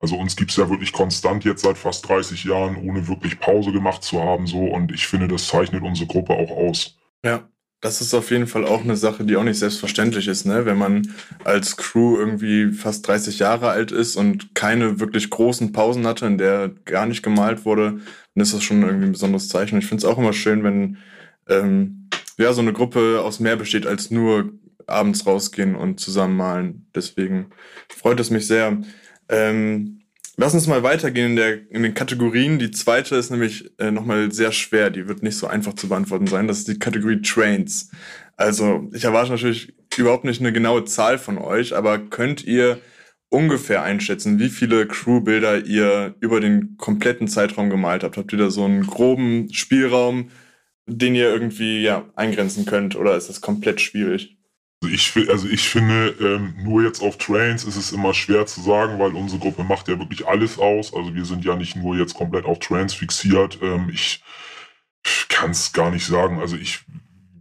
also 0.00 0.16
uns 0.16 0.34
gibt 0.34 0.50
es 0.50 0.56
ja 0.56 0.68
wirklich 0.68 0.92
konstant 0.92 1.44
jetzt 1.44 1.62
seit 1.62 1.78
fast 1.78 2.08
30 2.08 2.44
Jahren, 2.44 2.76
ohne 2.76 3.06
wirklich 3.06 3.38
Pause 3.38 3.70
gemacht 3.70 4.02
zu 4.02 4.20
haben, 4.22 4.46
so. 4.46 4.64
Und 4.64 4.92
ich 4.92 5.06
finde, 5.06 5.28
das 5.28 5.46
zeichnet 5.46 5.82
unsere 5.82 6.06
Gruppe 6.06 6.32
auch 6.34 6.50
aus. 6.50 6.96
Ja, 7.24 7.48
das 7.82 8.00
ist 8.00 8.14
auf 8.14 8.30
jeden 8.30 8.46
Fall 8.46 8.66
auch 8.66 8.82
eine 8.82 8.96
Sache, 8.96 9.24
die 9.24 9.36
auch 9.36 9.44
nicht 9.44 9.58
selbstverständlich 9.58 10.26
ist, 10.28 10.46
ne? 10.46 10.64
Wenn 10.66 10.78
man 10.78 11.14
als 11.44 11.76
Crew 11.76 12.16
irgendwie 12.18 12.72
fast 12.72 13.06
30 13.06 13.38
Jahre 13.38 13.68
alt 13.68 13.92
ist 13.92 14.16
und 14.16 14.54
keine 14.54 15.00
wirklich 15.00 15.28
großen 15.30 15.72
Pausen 15.72 16.06
hatte, 16.06 16.26
in 16.26 16.38
der 16.38 16.70
gar 16.84 17.06
nicht 17.06 17.22
gemalt 17.22 17.64
wurde, 17.64 18.00
dann 18.34 18.42
ist 18.42 18.54
das 18.54 18.62
schon 18.62 18.82
irgendwie 18.82 19.06
ein 19.06 19.12
besonderes 19.12 19.48
Zeichen. 19.48 19.78
Ich 19.78 19.86
finde 19.86 20.04
es 20.04 20.10
auch 20.10 20.18
immer 20.18 20.32
schön, 20.32 20.62
wenn 20.64 20.98
ähm, 21.48 22.08
ja 22.38 22.52
so 22.52 22.62
eine 22.62 22.72
Gruppe 22.72 23.22
aus 23.22 23.40
mehr 23.40 23.56
besteht 23.56 23.86
als 23.86 24.10
nur 24.10 24.52
abends 24.86 25.26
rausgehen 25.26 25.74
und 25.74 26.00
zusammen 26.00 26.36
malen. 26.36 26.86
Deswegen 26.94 27.46
freut 27.88 28.20
es 28.20 28.30
mich 28.30 28.46
sehr. 28.46 28.78
Ähm, 29.30 30.02
lass 30.36 30.54
uns 30.54 30.66
mal 30.66 30.82
weitergehen 30.82 31.30
in, 31.30 31.36
der, 31.36 31.70
in 31.70 31.82
den 31.82 31.94
Kategorien. 31.94 32.58
Die 32.58 32.72
zweite 32.72 33.16
ist 33.16 33.30
nämlich 33.30 33.70
äh, 33.78 33.90
nochmal 33.90 34.32
sehr 34.32 34.52
schwer. 34.52 34.90
Die 34.90 35.08
wird 35.08 35.22
nicht 35.22 35.36
so 35.36 35.46
einfach 35.46 35.74
zu 35.74 35.88
beantworten 35.88 36.26
sein. 36.26 36.48
Das 36.48 36.58
ist 36.58 36.68
die 36.68 36.78
Kategorie 36.78 37.22
Trains. 37.22 37.90
Also 38.36 38.88
ich 38.92 39.04
erwarte 39.04 39.30
natürlich 39.30 39.74
überhaupt 39.96 40.24
nicht 40.24 40.40
eine 40.40 40.52
genaue 40.52 40.84
Zahl 40.84 41.18
von 41.18 41.38
euch, 41.38 41.76
aber 41.76 41.98
könnt 41.98 42.44
ihr 42.44 42.78
ungefähr 43.28 43.82
einschätzen, 43.82 44.38
wie 44.38 44.48
viele 44.48 44.86
Crewbilder 44.86 45.64
ihr 45.64 46.16
über 46.20 46.40
den 46.40 46.76
kompletten 46.76 47.28
Zeitraum 47.28 47.70
gemalt 47.70 48.02
habt? 48.02 48.16
Habt 48.16 48.32
ihr 48.32 48.38
da 48.38 48.50
so 48.50 48.64
einen 48.64 48.86
groben 48.86 49.52
Spielraum, 49.52 50.30
den 50.86 51.14
ihr 51.14 51.28
irgendwie 51.30 51.82
ja, 51.82 52.08
eingrenzen 52.16 52.66
könnt 52.66 52.96
oder 52.96 53.16
ist 53.16 53.28
das 53.28 53.40
komplett 53.40 53.80
schwierig? 53.80 54.39
Also 54.82 54.94
ich, 54.94 55.28
also 55.28 55.48
ich 55.48 55.68
finde, 55.68 56.14
ähm, 56.20 56.54
nur 56.62 56.82
jetzt 56.82 57.02
auf 57.02 57.18
Trains 57.18 57.64
ist 57.64 57.76
es 57.76 57.92
immer 57.92 58.14
schwer 58.14 58.46
zu 58.46 58.62
sagen, 58.62 58.98
weil 58.98 59.14
unsere 59.14 59.38
Gruppe 59.38 59.62
macht 59.62 59.88
ja 59.88 59.98
wirklich 59.98 60.26
alles 60.26 60.58
aus. 60.58 60.94
Also 60.94 61.14
wir 61.14 61.26
sind 61.26 61.44
ja 61.44 61.54
nicht 61.54 61.76
nur 61.76 61.96
jetzt 61.96 62.14
komplett 62.14 62.46
auf 62.46 62.60
Trains 62.60 62.94
fixiert. 62.94 63.58
Ähm, 63.60 63.90
ich 63.92 64.22
kann 65.28 65.50
es 65.50 65.72
gar 65.74 65.90
nicht 65.90 66.06
sagen. 66.06 66.40
Also 66.40 66.56
ich 66.56 66.80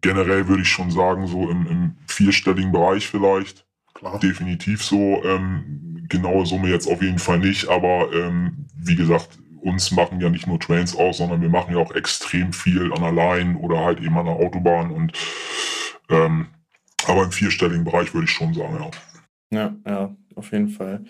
generell 0.01 0.47
würde 0.49 0.63
ich 0.63 0.69
schon 0.69 0.91
sagen, 0.91 1.27
so 1.27 1.49
im, 1.49 1.65
im 1.67 1.97
vierstelligen 2.07 2.73
Bereich 2.73 3.07
vielleicht. 3.07 3.65
Klar. 3.93 4.19
Definitiv 4.19 4.83
so. 4.83 5.23
Ähm, 5.23 6.05
genaue 6.09 6.45
Summe 6.45 6.69
jetzt 6.69 6.87
auf 6.87 7.01
jeden 7.01 7.19
Fall 7.19 7.39
nicht, 7.39 7.69
aber 7.69 8.11
ähm, 8.13 8.65
wie 8.75 8.95
gesagt, 8.95 9.39
uns 9.61 9.91
machen 9.91 10.19
ja 10.19 10.29
nicht 10.29 10.47
nur 10.47 10.59
Trains 10.59 10.95
aus, 10.95 11.17
sondern 11.17 11.41
wir 11.41 11.49
machen 11.49 11.75
ja 11.75 11.81
auch 11.81 11.91
extrem 11.91 12.51
viel 12.51 12.91
an 12.93 13.01
der 13.01 13.11
Line 13.11 13.57
oder 13.57 13.79
halt 13.85 13.99
eben 13.99 14.17
an 14.17 14.25
der 14.25 14.35
Autobahn 14.35 14.91
und 14.91 15.13
ähm, 16.09 16.47
aber 17.07 17.23
im 17.23 17.31
vierstelligen 17.31 17.83
Bereich 17.83 18.13
würde 18.13 18.25
ich 18.25 18.31
schon 18.31 18.53
sagen, 18.53 18.77
ja. 18.79 18.91
Ja, 19.51 19.75
ja, 19.85 20.15
auf 20.35 20.51
jeden 20.51 20.69
Fall. 20.69 21.03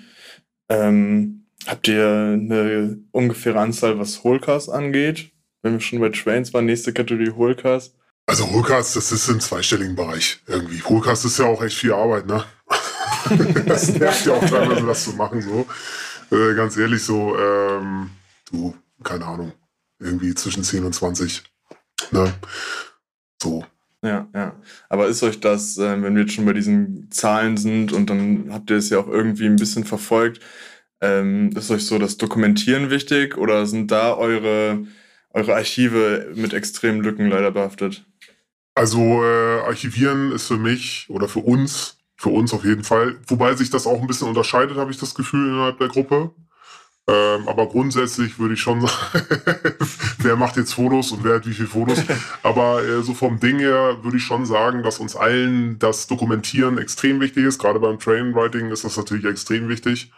Ähm, 0.69 1.45
habt 1.65 1.87
ihr 1.87 2.07
eine 2.07 2.99
ungefähre 3.11 3.59
Anzahl, 3.59 3.99
was 3.99 4.23
Holcars 4.23 4.69
angeht? 4.69 5.31
Wenn 5.61 5.73
wir 5.73 5.79
schon 5.81 5.99
bei 5.99 6.09
Trains 6.09 6.53
waren, 6.53 6.65
nächste 6.65 6.93
Kategorie 6.93 7.31
Holcars. 7.31 7.93
Also 8.27 8.49
Holcars, 8.51 8.93
das 8.93 9.11
ist 9.11 9.27
im 9.27 9.39
zweistelligen 9.39 9.95
Bereich 9.95 10.39
irgendwie. 10.47 10.81
Holcars 10.81 11.25
ist 11.25 11.39
ja 11.39 11.45
auch 11.45 11.61
echt 11.63 11.77
viel 11.77 11.93
Arbeit, 11.93 12.27
ne? 12.27 12.45
das 13.65 13.89
nervt 13.89 14.25
ja 14.25 14.33
auch 14.33 14.45
teilweise, 14.45 14.85
das 14.85 15.03
zu 15.03 15.13
machen, 15.13 15.41
so. 15.41 15.67
Äh, 16.31 16.53
ganz 16.53 16.77
ehrlich, 16.77 17.03
so, 17.03 17.37
ähm, 17.37 18.11
du, 18.51 18.75
keine 19.03 19.25
Ahnung, 19.25 19.51
irgendwie 19.99 20.33
zwischen 20.35 20.63
10 20.63 20.85
und 20.85 20.93
20. 20.93 21.43
Ne? 22.11 22.33
So. 23.41 23.65
Ja, 24.03 24.29
ja. 24.33 24.55
Aber 24.87 25.07
ist 25.07 25.23
euch 25.23 25.39
das, 25.41 25.77
äh, 25.77 26.01
wenn 26.01 26.15
wir 26.15 26.21
jetzt 26.21 26.33
schon 26.33 26.45
bei 26.45 26.53
diesen 26.53 27.11
Zahlen 27.11 27.57
sind 27.57 27.91
und 27.91 28.09
dann 28.09 28.47
habt 28.53 28.69
ihr 28.69 28.77
es 28.77 28.89
ja 28.89 28.99
auch 28.99 29.07
irgendwie 29.09 29.45
ein 29.45 29.57
bisschen 29.57 29.83
verfolgt, 29.83 30.39
ähm, 31.01 31.49
ist 31.55 31.69
euch 31.71 31.85
so 31.85 31.99
das 31.99 32.17
Dokumentieren 32.17 32.89
wichtig 32.89 33.37
oder 33.37 33.65
sind 33.65 33.91
da 33.91 34.13
eure, 34.15 34.85
eure 35.31 35.55
Archive 35.55 36.31
mit 36.35 36.53
extremen 36.53 37.01
Lücken 37.01 37.29
leider 37.29 37.51
behaftet? 37.51 38.05
Also 38.75 39.23
äh, 39.23 39.61
Archivieren 39.61 40.31
ist 40.33 40.47
für 40.47 40.57
mich 40.57 41.07
oder 41.09 41.27
für 41.29 41.39
uns, 41.41 41.97
für 42.17 42.29
uns 42.29 42.53
auf 42.53 42.65
jeden 42.65 42.83
Fall, 42.85 43.17
wobei 43.27 43.55
sich 43.55 43.69
das 43.71 43.87
auch 43.87 44.01
ein 44.01 44.07
bisschen 44.07 44.29
unterscheidet, 44.29 44.77
habe 44.77 44.91
ich 44.91 44.97
das 44.99 45.15
Gefühl 45.15 45.49
innerhalb 45.49 45.79
der 45.79 45.89
Gruppe. 45.89 46.31
Ähm, 47.09 47.47
aber 47.47 47.67
grundsätzlich 47.67 48.37
würde 48.37 48.53
ich 48.53 48.61
schon 48.61 48.81
sagen, 48.87 49.23
wer 50.19 50.35
macht 50.35 50.57
jetzt 50.57 50.73
Fotos 50.73 51.11
und 51.11 51.23
wer 51.23 51.35
hat 51.35 51.47
wie 51.47 51.53
viele 51.53 51.67
Fotos. 51.67 52.03
Aber 52.43 52.83
äh, 52.83 53.01
so 53.01 53.13
vom 53.13 53.39
Ding 53.39 53.59
her 53.59 53.97
würde 54.03 54.17
ich 54.17 54.23
schon 54.23 54.45
sagen, 54.45 54.83
dass 54.83 54.99
uns 54.99 55.15
allen 55.15 55.79
das 55.79 56.07
Dokumentieren 56.07 56.77
extrem 56.77 57.19
wichtig 57.19 57.45
ist. 57.45 57.59
Gerade 57.59 57.79
beim 57.79 57.99
Trainwriting 57.99 58.69
ist 58.69 58.83
das 58.83 58.97
natürlich 58.97 59.25
extrem 59.25 59.69
wichtig, 59.69 60.11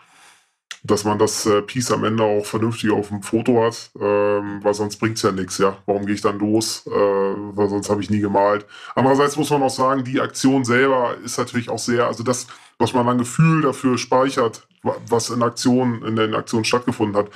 dass 0.84 1.04
man 1.04 1.20
das 1.20 1.46
äh, 1.46 1.62
Piece 1.62 1.92
am 1.92 2.04
Ende 2.04 2.24
auch 2.24 2.46
vernünftig 2.46 2.92
auf 2.92 3.10
dem 3.10 3.22
Foto 3.22 3.64
hat, 3.64 3.92
ähm, 4.00 4.60
weil 4.64 4.74
sonst 4.74 4.98
bringt's 4.98 5.22
ja 5.22 5.32
nichts. 5.32 5.58
Ja, 5.58 5.78
warum 5.86 6.06
gehe 6.06 6.16
ich 6.16 6.22
dann 6.22 6.40
los? 6.40 6.86
Äh, 6.88 6.92
weil 6.92 7.70
sonst 7.70 7.90
habe 7.90 8.02
ich 8.02 8.10
nie 8.10 8.20
gemalt. 8.20 8.66
Andererseits 8.96 9.38
muss 9.38 9.50
man 9.50 9.62
auch 9.64 9.70
sagen, 9.70 10.04
die 10.04 10.20
Aktion 10.20 10.66
selber 10.66 11.16
ist 11.24 11.38
natürlich 11.38 11.70
auch 11.70 11.80
sehr, 11.80 12.08
also 12.08 12.24
das, 12.24 12.48
was 12.80 12.94
man 12.94 13.08
an 13.08 13.18
Gefühl 13.20 13.62
dafür 13.62 13.98
speichert, 13.98 14.68
wa- 14.84 14.98
was 15.08 15.30
in 15.30 15.44
Aktion, 15.44 16.04
in 16.04 16.16
der 16.16 16.34
Aktion 16.34 16.64
stattgefunden 16.66 17.16
hat, 17.16 17.30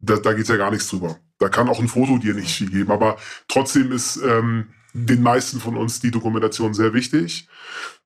da, 0.00 0.16
da 0.16 0.32
geht 0.32 0.48
ja 0.48 0.56
gar 0.56 0.70
nichts 0.70 0.88
drüber. 0.88 1.16
Da 1.38 1.48
kann 1.48 1.68
auch 1.68 1.80
ein 1.80 1.88
Foto 1.88 2.18
dir 2.18 2.34
nicht 2.34 2.56
viel 2.56 2.70
geben, 2.70 2.90
aber 2.90 3.16
trotzdem 3.48 3.92
ist 3.92 4.16
ähm, 4.24 4.68
den 4.92 5.22
meisten 5.22 5.60
von 5.60 5.76
uns 5.76 6.00
die 6.00 6.10
Dokumentation 6.10 6.74
sehr 6.74 6.92
wichtig. 6.94 7.48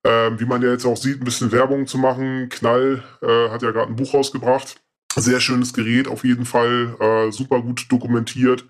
Ähm, 0.05 0.41
wie 0.41 0.47
man 0.47 0.63
ja 0.63 0.71
jetzt 0.71 0.85
auch 0.85 0.97
sieht, 0.97 1.21
ein 1.21 1.25
bisschen 1.25 1.53
Werbung 1.53 1.87
zu 1.87 1.99
machen. 1.99 2.49
Knall 2.49 3.03
äh, 3.23 3.51
hat 3.51 3.63
ja 3.63 3.71
gerade 3.71 3.93
ein 3.93 3.97
Buch 3.97 4.15
rausgebracht. 4.15 4.81
Sehr 5.15 5.41
schönes 5.41 5.73
Gerät, 5.73 6.09
auf 6.09 6.25
jeden 6.25 6.45
Fall. 6.45 6.97
Äh, 6.99 7.31
super 7.31 7.61
gut 7.63 7.87
dokumentiert. 7.91 8.65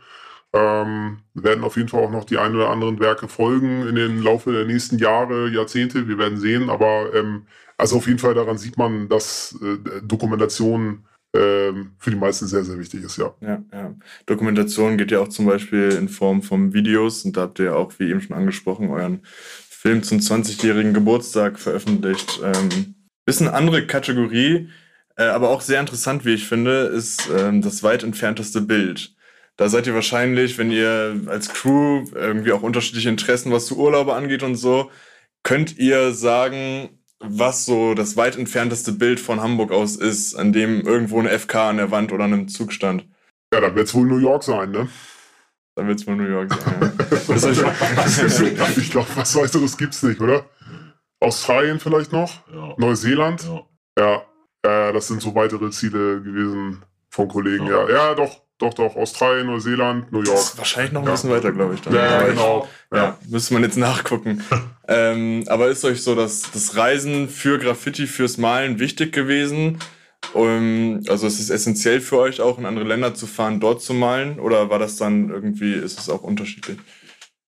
Ähm, 0.52 1.20
werden 1.32 1.64
auf 1.64 1.76
jeden 1.76 1.88
Fall 1.88 2.04
auch 2.04 2.10
noch 2.10 2.24
die 2.24 2.36
ein 2.36 2.54
oder 2.54 2.68
anderen 2.68 3.00
Werke 3.00 3.28
folgen 3.28 3.88
in 3.88 3.94
den 3.94 4.22
Laufe 4.22 4.52
der 4.52 4.66
nächsten 4.66 4.98
Jahre, 4.98 5.48
Jahrzehnte. 5.48 6.08
Wir 6.08 6.18
werden 6.18 6.38
sehen. 6.38 6.68
Aber 6.68 7.14
ähm, 7.14 7.46
also 7.78 7.96
auf 7.96 8.06
jeden 8.06 8.18
Fall 8.18 8.34
daran 8.34 8.58
sieht 8.58 8.76
man, 8.76 9.08
dass 9.08 9.58
äh, 9.62 10.02
Dokumentation 10.02 11.06
ähm, 11.34 11.92
für 11.98 12.10
die 12.10 12.16
meisten 12.16 12.46
sehr, 12.46 12.64
sehr 12.64 12.78
wichtig 12.78 13.04
ist, 13.04 13.16
ja. 13.16 13.34
Ja, 13.40 13.62
ja. 13.72 13.94
Dokumentation 14.26 14.98
geht 14.98 15.10
ja 15.10 15.20
auch 15.20 15.28
zum 15.28 15.46
Beispiel 15.46 15.90
in 15.92 16.08
Form 16.08 16.42
von 16.42 16.74
Videos 16.74 17.24
und 17.24 17.36
da 17.36 17.42
habt 17.42 17.58
ihr 17.58 17.66
ja 17.66 17.74
auch, 17.74 17.92
wie 17.98 18.10
eben 18.10 18.20
schon 18.20 18.36
angesprochen, 18.36 18.90
euren 18.90 19.22
Film 19.24 20.02
zum 20.02 20.18
20-jährigen 20.18 20.92
Geburtstag 20.92 21.58
veröffentlicht. 21.58 22.40
Ähm, 22.42 22.94
bisschen 23.24 23.48
andere 23.48 23.86
Kategorie, 23.86 24.68
äh, 25.16 25.24
aber 25.24 25.50
auch 25.50 25.60
sehr 25.62 25.80
interessant, 25.80 26.24
wie 26.24 26.34
ich 26.34 26.46
finde, 26.46 26.84
ist 26.86 27.30
ähm, 27.36 27.62
das 27.62 27.82
weit 27.82 28.02
entfernteste 28.02 28.60
Bild. 28.60 29.14
Da 29.56 29.68
seid 29.68 29.86
ihr 29.86 29.94
wahrscheinlich, 29.94 30.58
wenn 30.58 30.70
ihr 30.70 31.20
als 31.26 31.48
Crew 31.48 32.04
irgendwie 32.14 32.52
auch 32.52 32.62
unterschiedliche 32.62 33.08
Interessen, 33.08 33.52
was 33.52 33.66
zu 33.66 33.78
Urlaube 33.78 34.14
angeht 34.14 34.42
und 34.42 34.56
so, 34.56 34.90
könnt 35.42 35.78
ihr 35.78 36.12
sagen, 36.12 37.01
was 37.22 37.64
so 37.64 37.94
das 37.94 38.16
weit 38.16 38.36
entfernteste 38.36 38.92
Bild 38.92 39.20
von 39.20 39.40
Hamburg 39.40 39.70
aus 39.72 39.96
ist, 39.96 40.34
an 40.34 40.52
dem 40.52 40.80
irgendwo 40.82 41.18
eine 41.20 41.30
FK 41.38 41.70
an 41.70 41.76
der 41.78 41.90
Wand 41.90 42.12
oder 42.12 42.24
an 42.24 42.32
einem 42.32 42.48
Zug 42.48 42.72
stand. 42.72 43.06
Ja, 43.52 43.60
dann 43.60 43.74
wird 43.74 43.88
es 43.88 43.94
wohl 43.94 44.06
New 44.06 44.18
York 44.18 44.42
sein, 44.42 44.70
ne? 44.70 44.88
Dann 45.74 45.88
wird 45.88 46.00
es 46.00 46.06
wohl 46.06 46.16
New 46.16 46.28
York 46.28 46.52
sein. 46.52 46.92
Ja. 47.36 48.66
Ich 48.76 48.90
glaube, 48.90 49.08
was 49.14 49.34
weiteres 49.36 49.76
gibt's 49.76 50.02
nicht, 50.02 50.20
oder? 50.20 50.44
Australien 51.20 51.78
vielleicht 51.80 52.12
noch? 52.12 52.46
Ja. 52.52 52.74
Neuseeland? 52.76 53.42
Ja. 53.44 53.62
Ja, 53.98 54.22
ja, 54.64 54.92
das 54.92 55.08
sind 55.08 55.20
so 55.22 55.34
weitere 55.34 55.70
Ziele 55.70 56.20
gewesen 56.22 56.82
von 57.10 57.28
Kollegen. 57.28 57.66
Ja, 57.66 57.88
Ja. 57.88 57.94
ja, 57.94 58.14
doch, 58.14 58.42
doch, 58.62 58.74
doch. 58.74 58.96
Australien, 58.96 59.46
Neuseeland, 59.46 60.10
New 60.12 60.22
York. 60.22 60.38
ist 60.38 60.56
wahrscheinlich 60.58 60.92
noch 60.92 61.02
ein 61.02 61.06
Ja. 61.06 61.12
bisschen 61.12 61.30
weiter, 61.30 61.52
glaube 61.52 61.74
ich. 61.74 61.80
Dann. 61.82 61.94
Ja, 61.94 62.22
ich- 62.22 62.28
genau. 62.30 62.68
Ja, 62.94 63.18
müsste 63.28 63.54
man 63.54 63.62
jetzt 63.64 63.76
nachgucken. 63.76 64.42
ähm, 64.88 65.44
aber 65.48 65.68
ist 65.68 65.84
euch 65.84 66.02
so 66.02 66.14
das, 66.14 66.50
das 66.52 66.76
Reisen 66.76 67.28
für 67.28 67.58
Graffiti, 67.58 68.06
fürs 68.06 68.38
Malen 68.38 68.78
wichtig 68.78 69.12
gewesen? 69.12 69.78
Um, 70.34 71.00
also 71.08 71.26
ist 71.26 71.40
es 71.40 71.50
essentiell 71.50 72.00
für 72.00 72.18
euch 72.18 72.40
auch, 72.40 72.56
in 72.58 72.64
andere 72.64 72.84
Länder 72.86 73.12
zu 73.14 73.26
fahren, 73.26 73.58
dort 73.60 73.82
zu 73.82 73.92
malen? 73.92 74.38
Oder 74.38 74.70
war 74.70 74.78
das 74.78 74.96
dann 74.96 75.30
irgendwie, 75.30 75.72
ist 75.74 75.98
es 75.98 76.08
auch 76.08 76.22
unterschiedlich? 76.22 76.78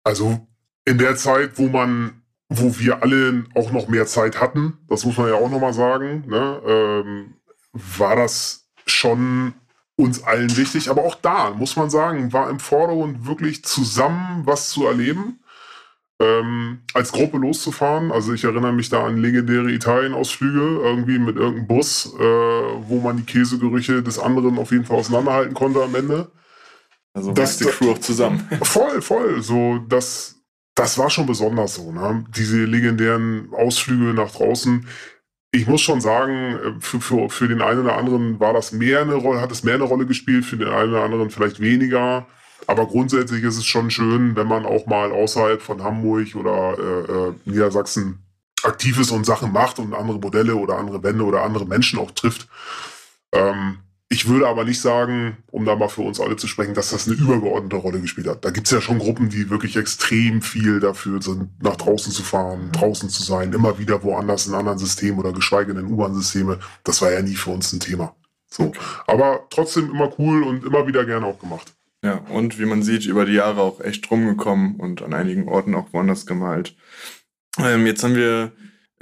Also 0.03 0.47
in 0.87 0.97
der 0.99 1.15
Zeit, 1.17 1.53
wo 1.59 1.69
man, 1.69 2.23
wo 2.49 2.79
wir 2.79 3.03
alle 3.03 3.45
auch 3.55 3.71
noch 3.71 3.89
mehr 3.89 4.07
Zeit 4.07 4.41
hatten, 4.41 4.79
das 4.89 5.05
muss 5.05 5.17
man 5.19 5.29
ja 5.29 5.35
auch 5.35 5.51
nochmal 5.51 5.75
sagen, 5.75 6.25
ne, 6.27 6.61
ähm, 6.67 7.35
war 7.99 8.17
das 8.17 8.67
schon 8.87 9.55
uns 9.97 10.23
allen 10.25 10.57
wichtig. 10.57 10.91
Aber 10.91 11.03
auch 11.05 11.15
da, 11.17 11.51
muss 11.51 11.77
man 11.77 11.91
sagen, 11.91 12.33
war 12.33 12.51
im 12.51 12.59
Vordergrund 12.59 13.27
wirklich 13.27 13.65
zusammen 13.65 14.43
was 14.45 14.71
zu 14.71 14.87
erleben. 14.87 15.41
Ähm, 16.21 16.79
als 16.95 17.11
Gruppe 17.11 17.39
loszufahren. 17.39 18.13
Also 18.13 18.33
ich 18.33 18.45
erinnere 18.45 18.73
mich 18.73 18.89
da 18.89 19.05
an 19.05 19.17
legendäre 19.17 19.71
Italien-Ausflüge, 19.73 20.81
irgendwie 20.83 21.19
mit 21.19 21.37
irgendeinem 21.37 21.67
Bus, 21.67 22.07
äh, 22.19 22.23
wo 22.23 23.01
man 23.01 23.17
die 23.17 23.25
Käsegerüche 23.25 24.01
des 24.03 24.21
anderen 24.21 24.59
auf 24.59 24.71
jeden 24.71 24.85
Fall 24.85 24.99
auseinanderhalten 24.99 25.55
konnte 25.55 25.83
am 25.83 25.95
Ende. 25.95 26.31
Also 27.15 27.33
Das- 27.33 27.59
die 27.59 27.65
Crew 27.65 27.91
auch 27.93 27.99
zusammen. 27.99 28.49
Voll, 28.63 29.03
voll. 29.03 29.43
So, 29.43 29.79
das, 29.89 30.37
das 30.77 30.99
war 30.99 31.11
schon 31.11 31.27
besonders 31.27 31.75
so, 31.75 31.91
ne? 31.93 32.25
Diese 32.37 32.65
legendären 32.65 33.49
Ausflüge 33.53 34.15
nach 34.15 34.31
draußen. 34.31 34.87
Ich 35.55 35.69
muss 35.69 35.83
schon 35.83 36.01
sagen, 36.01 36.59
äh, 36.59 36.81
für, 36.81 37.01
für, 37.01 37.31
für 37.31 37.47
den 37.47 37.63
einen 37.63 37.83
oder 37.83 37.97
anderen 37.97 38.41
war 38.41 38.53
das 38.53 38.73
mehr 38.73 39.03
eine 39.03 39.15
Rolle, 39.15 39.41
hat 39.41 39.53
es 39.53 39.63
mehr 39.63 39.75
eine 39.75 39.85
Rolle 39.85 40.05
gespielt, 40.05 40.45
für 40.45 40.57
den 40.57 40.69
einen 40.69 40.91
oder 40.91 41.05
anderen 41.05 41.31
vielleicht 41.31 41.61
weniger. 41.61 42.27
Aber 42.67 42.87
grundsätzlich 42.87 43.45
ist 43.45 43.59
es 43.59 43.65
schon 43.65 43.91
schön, 43.91 44.35
wenn 44.35 44.49
man 44.49 44.67
auch 44.67 44.87
mal 44.87 45.13
außerhalb 45.13 45.63
von 45.63 45.85
Hamburg 45.85 46.35
oder 46.35 46.77
äh, 46.77 47.13
äh, 47.13 47.35
Niedersachsen 47.45 48.19
aktiv 48.65 48.99
ist 48.99 49.13
und 49.13 49.27
Sachen 49.27 49.53
macht 49.53 49.79
und 49.79 49.95
andere 49.95 50.19
Modelle 50.19 50.57
oder 50.57 50.77
andere 50.77 51.03
Wände 51.05 51.25
oder 51.25 51.43
andere 51.43 51.67
Menschen 51.67 52.01
auch 52.01 52.11
trifft. 52.11 52.49
Ähm, 53.33 53.79
ich 54.15 54.29
würde 54.29 54.47
aber 54.47 54.65
nicht 54.65 54.81
sagen, 54.81 55.39
um 55.51 55.65
da 55.65 55.75
mal 55.75 55.89
für 55.89 56.03
uns 56.03 56.21
alle 56.21 56.37
zu 56.37 56.47
sprechen, 56.47 56.73
dass 56.73 56.91
das 56.91 57.09
eine 57.09 57.17
übergeordnete 57.17 57.77
Rolle 57.77 58.01
gespielt 58.01 58.29
hat. 58.29 58.45
Da 58.45 58.51
gibt 58.51 58.69
es 58.69 58.71
ja 58.71 58.81
schon 58.81 59.01
Gruppen, 59.01 59.29
die 59.29 59.51
wirklich 59.51 59.77
extrem 59.77 60.41
viel 60.41 60.79
dafür 60.79 61.21
sind, 61.21 61.51
nach 61.61 61.75
draußen 61.75 62.13
zu 62.13 62.23
fahren, 62.23 62.71
draußen 62.73 63.09
zu 63.09 63.25
sein, 63.25 63.53
immer 63.53 63.79
wieder 63.79 64.05
woanders 64.05 64.47
in 64.47 64.55
anderen 64.55 64.79
Systemen 64.79 65.19
oder 65.19 65.33
geschweige 65.33 65.75
denn 65.75 65.87
in 65.87 65.93
U-Bahn-Systeme. 65.93 66.61
Das 66.85 67.03
war 67.03 67.11
ja 67.11 67.23
nie 67.23 67.35
für 67.35 67.51
uns 67.51 67.73
ein 67.73 67.81
Thema. 67.81 68.15
So. 68.49 68.73
Aber 69.09 69.47
trotzdem 69.51 69.91
immer 69.91 70.13
cool 70.19 70.45
und 70.45 70.65
immer 70.65 70.87
wieder 70.87 71.05
gerne 71.05 71.27
auch 71.27 71.41
gemacht. 71.41 71.75
Ja, 72.05 72.19
und 72.29 72.59
wie 72.61 72.67
man 72.67 72.83
sieht, 72.83 73.07
über 73.07 73.25
die 73.25 73.33
Jahre 73.33 73.63
auch 73.63 73.81
echt 73.81 74.09
rumgekommen 74.11 74.77
und 74.77 75.03
an 75.03 75.13
einigen 75.13 75.49
Orten 75.49 75.75
auch 75.75 75.93
woanders 75.93 76.25
gemalt. 76.25 76.77
Ähm, 77.59 77.87
jetzt 77.87 78.05
haben 78.05 78.15
wir 78.15 78.53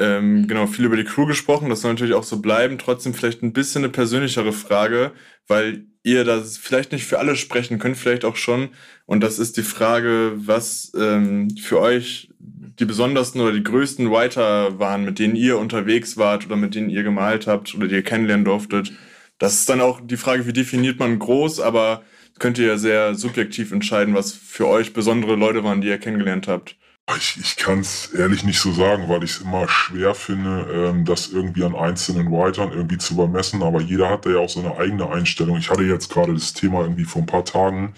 ähm, 0.02 0.48
genau 0.48 0.66
viel 0.66 0.84
über 0.84 0.96
die 0.96 1.04
Crew 1.04 1.26
gesprochen, 1.26 1.70
das 1.70 1.80
soll 1.80 1.92
natürlich 1.92 2.14
auch 2.14 2.24
so 2.24 2.40
bleiben. 2.40 2.78
Trotzdem 2.78 3.14
vielleicht 3.14 3.42
ein 3.42 3.52
bisschen 3.52 3.84
eine 3.84 3.92
persönlichere 3.92 4.52
Frage, 4.52 5.12
weil 5.46 5.84
ihr 6.02 6.24
das 6.24 6.58
vielleicht 6.58 6.90
nicht 6.92 7.04
für 7.04 7.20
alle 7.20 7.36
sprechen 7.36 7.78
könnt, 7.78 7.96
vielleicht 7.96 8.24
auch 8.24 8.36
schon. 8.36 8.70
Und 9.06 9.22
das 9.22 9.38
ist 9.38 9.56
die 9.56 9.62
Frage, 9.62 10.32
was 10.34 10.92
ähm, 10.98 11.50
für 11.56 11.80
euch 11.80 12.30
die 12.38 12.84
besondersten 12.84 13.40
oder 13.40 13.52
die 13.52 13.62
größten 13.62 14.10
Writer 14.10 14.78
waren, 14.80 15.04
mit 15.04 15.18
denen 15.20 15.36
ihr 15.36 15.58
unterwegs 15.58 16.16
wart 16.16 16.46
oder 16.46 16.56
mit 16.56 16.74
denen 16.74 16.90
ihr 16.90 17.04
gemalt 17.04 17.46
habt 17.46 17.74
oder 17.74 17.86
die 17.86 17.94
ihr 17.94 18.02
kennenlernen 18.02 18.44
durftet. 18.44 18.92
Das 19.38 19.54
ist 19.54 19.68
dann 19.68 19.80
auch 19.80 20.00
die 20.02 20.16
Frage, 20.16 20.46
wie 20.46 20.52
definiert 20.52 20.98
man 20.98 21.18
groß, 21.18 21.60
aber 21.60 22.02
könnt 22.38 22.58
ihr 22.58 22.66
ja 22.66 22.76
sehr 22.76 23.14
subjektiv 23.14 23.70
entscheiden, 23.70 24.14
was 24.14 24.32
für 24.32 24.66
euch 24.66 24.92
besondere 24.92 25.36
Leute 25.36 25.62
waren, 25.62 25.80
die 25.80 25.88
ihr 25.88 25.98
kennengelernt 25.98 26.48
habt. 26.48 26.76
Ich, 27.16 27.38
ich 27.40 27.56
kann 27.56 27.80
es 27.80 28.12
ehrlich 28.12 28.44
nicht 28.44 28.60
so 28.60 28.72
sagen, 28.72 29.08
weil 29.08 29.24
ich 29.24 29.32
es 29.32 29.40
immer 29.40 29.68
schwer 29.68 30.14
finde, 30.14 30.66
ähm, 30.72 31.04
das 31.04 31.28
irgendwie 31.28 31.64
an 31.64 31.74
einzelnen 31.74 32.30
Writern 32.30 32.72
irgendwie 32.72 32.98
zu 32.98 33.14
übermessen. 33.14 33.62
Aber 33.62 33.80
jeder 33.80 34.10
hat 34.10 34.26
da 34.26 34.30
ja 34.30 34.38
auch 34.38 34.48
seine 34.48 34.76
eigene 34.76 35.08
Einstellung. 35.10 35.56
Ich 35.58 35.70
hatte 35.70 35.82
jetzt 35.82 36.10
gerade 36.10 36.34
das 36.34 36.52
Thema 36.52 36.82
irgendwie 36.82 37.04
vor 37.04 37.22
ein 37.22 37.26
paar 37.26 37.44
Tagen. 37.44 37.94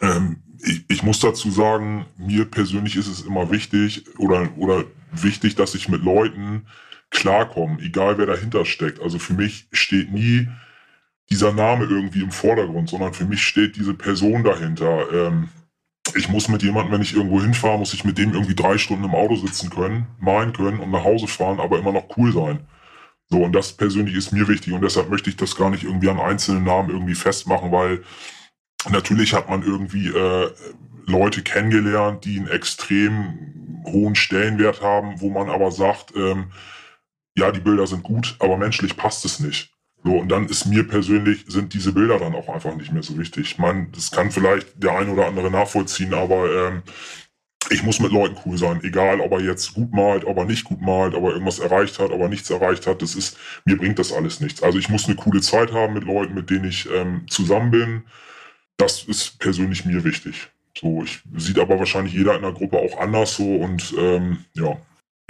Ähm, 0.00 0.42
ich, 0.62 0.84
ich 0.88 1.02
muss 1.02 1.20
dazu 1.20 1.50
sagen, 1.50 2.06
mir 2.16 2.44
persönlich 2.44 2.96
ist 2.96 3.08
es 3.08 3.22
immer 3.22 3.50
wichtig 3.50 4.04
oder, 4.18 4.48
oder 4.56 4.84
wichtig, 5.12 5.54
dass 5.54 5.74
ich 5.74 5.88
mit 5.88 6.02
Leuten 6.02 6.66
klarkomme, 7.10 7.78
egal 7.80 8.18
wer 8.18 8.26
dahinter 8.26 8.64
steckt. 8.64 9.00
Also 9.00 9.18
für 9.18 9.34
mich 9.34 9.68
steht 9.72 10.12
nie 10.12 10.48
dieser 11.30 11.52
Name 11.52 11.84
irgendwie 11.84 12.22
im 12.22 12.30
Vordergrund, 12.30 12.90
sondern 12.90 13.14
für 13.14 13.24
mich 13.24 13.42
steht 13.42 13.76
diese 13.76 13.94
Person 13.94 14.44
dahinter. 14.44 15.06
Ähm, 15.12 15.48
ich 16.16 16.28
muss 16.28 16.48
mit 16.48 16.62
jemandem, 16.62 16.92
wenn 16.92 17.02
ich 17.02 17.14
irgendwo 17.14 17.40
hinfahre, 17.40 17.78
muss 17.78 17.94
ich 17.94 18.04
mit 18.04 18.18
dem 18.18 18.32
irgendwie 18.32 18.54
drei 18.54 18.78
Stunden 18.78 19.04
im 19.04 19.14
Auto 19.14 19.36
sitzen 19.36 19.70
können, 19.70 20.06
malen 20.18 20.52
können 20.52 20.80
und 20.80 20.90
nach 20.90 21.04
Hause 21.04 21.26
fahren, 21.26 21.60
aber 21.60 21.78
immer 21.78 21.92
noch 21.92 22.16
cool 22.16 22.32
sein. 22.32 22.66
So, 23.30 23.42
und 23.42 23.52
das 23.52 23.72
persönlich 23.72 24.14
ist 24.14 24.32
mir 24.32 24.48
wichtig 24.48 24.72
und 24.72 24.82
deshalb 24.82 25.10
möchte 25.10 25.30
ich 25.30 25.36
das 25.36 25.56
gar 25.56 25.70
nicht 25.70 25.84
irgendwie 25.84 26.10
an 26.10 26.20
einzelnen 26.20 26.64
Namen 26.64 26.90
irgendwie 26.90 27.14
festmachen, 27.14 27.72
weil 27.72 28.02
natürlich 28.90 29.32
hat 29.34 29.48
man 29.48 29.62
irgendwie 29.62 30.08
äh, 30.08 30.50
Leute 31.06 31.42
kennengelernt, 31.42 32.24
die 32.24 32.38
einen 32.38 32.48
extrem 32.48 33.82
hohen 33.86 34.14
Stellenwert 34.14 34.82
haben, 34.82 35.20
wo 35.20 35.30
man 35.30 35.50
aber 35.50 35.70
sagt, 35.70 36.14
ähm, 36.16 36.52
ja, 37.36 37.50
die 37.50 37.60
Bilder 37.60 37.86
sind 37.86 38.02
gut, 38.02 38.36
aber 38.38 38.56
menschlich 38.56 38.96
passt 38.96 39.24
es 39.24 39.40
nicht. 39.40 39.73
So, 40.04 40.18
und 40.18 40.28
dann 40.28 40.46
ist 40.48 40.66
mir 40.66 40.86
persönlich, 40.86 41.44
sind 41.48 41.72
diese 41.72 41.92
Bilder 41.92 42.18
dann 42.18 42.34
auch 42.34 42.48
einfach 42.48 42.76
nicht 42.76 42.92
mehr 42.92 43.02
so 43.02 43.18
wichtig. 43.18 43.52
Ich 43.52 43.58
meine, 43.58 43.88
das 43.92 44.10
kann 44.10 44.30
vielleicht 44.30 44.82
der 44.82 44.98
ein 44.98 45.08
oder 45.08 45.26
andere 45.26 45.50
nachvollziehen, 45.50 46.12
aber 46.12 46.50
ähm, 46.52 46.82
ich 47.70 47.82
muss 47.82 48.00
mit 48.00 48.12
Leuten 48.12 48.36
cool 48.44 48.58
sein, 48.58 48.80
egal 48.82 49.20
ob 49.20 49.32
er 49.32 49.40
jetzt 49.40 49.72
gut 49.72 49.92
malt, 49.92 50.24
ob 50.24 50.36
er 50.36 50.44
nicht 50.44 50.64
gut 50.64 50.82
malt, 50.82 51.14
ob 51.14 51.24
er 51.24 51.30
irgendwas 51.30 51.58
erreicht 51.58 51.98
hat, 51.98 52.10
ob 52.10 52.20
er 52.20 52.28
nichts 52.28 52.50
erreicht 52.50 52.86
hat. 52.86 53.00
Das 53.00 53.14
ist, 53.14 53.38
mir 53.64 53.78
bringt 53.78 53.98
das 53.98 54.12
alles 54.12 54.40
nichts. 54.40 54.62
Also 54.62 54.78
ich 54.78 54.90
muss 54.90 55.06
eine 55.06 55.16
coole 55.16 55.40
Zeit 55.40 55.72
haben 55.72 55.94
mit 55.94 56.04
Leuten, 56.04 56.34
mit 56.34 56.50
denen 56.50 56.66
ich 56.66 56.88
ähm, 56.90 57.26
zusammen 57.28 57.70
bin. 57.70 58.02
Das 58.76 59.04
ist 59.04 59.38
persönlich 59.38 59.86
mir 59.86 60.04
wichtig. 60.04 60.50
So, 60.78 61.04
ich 61.04 61.22
sieht 61.36 61.58
aber 61.58 61.78
wahrscheinlich 61.78 62.12
jeder 62.12 62.34
in 62.34 62.42
der 62.42 62.52
Gruppe 62.52 62.78
auch 62.78 62.98
anders 62.98 63.36
so 63.36 63.56
und 63.56 63.94
ähm, 63.98 64.44
ja. 64.54 64.76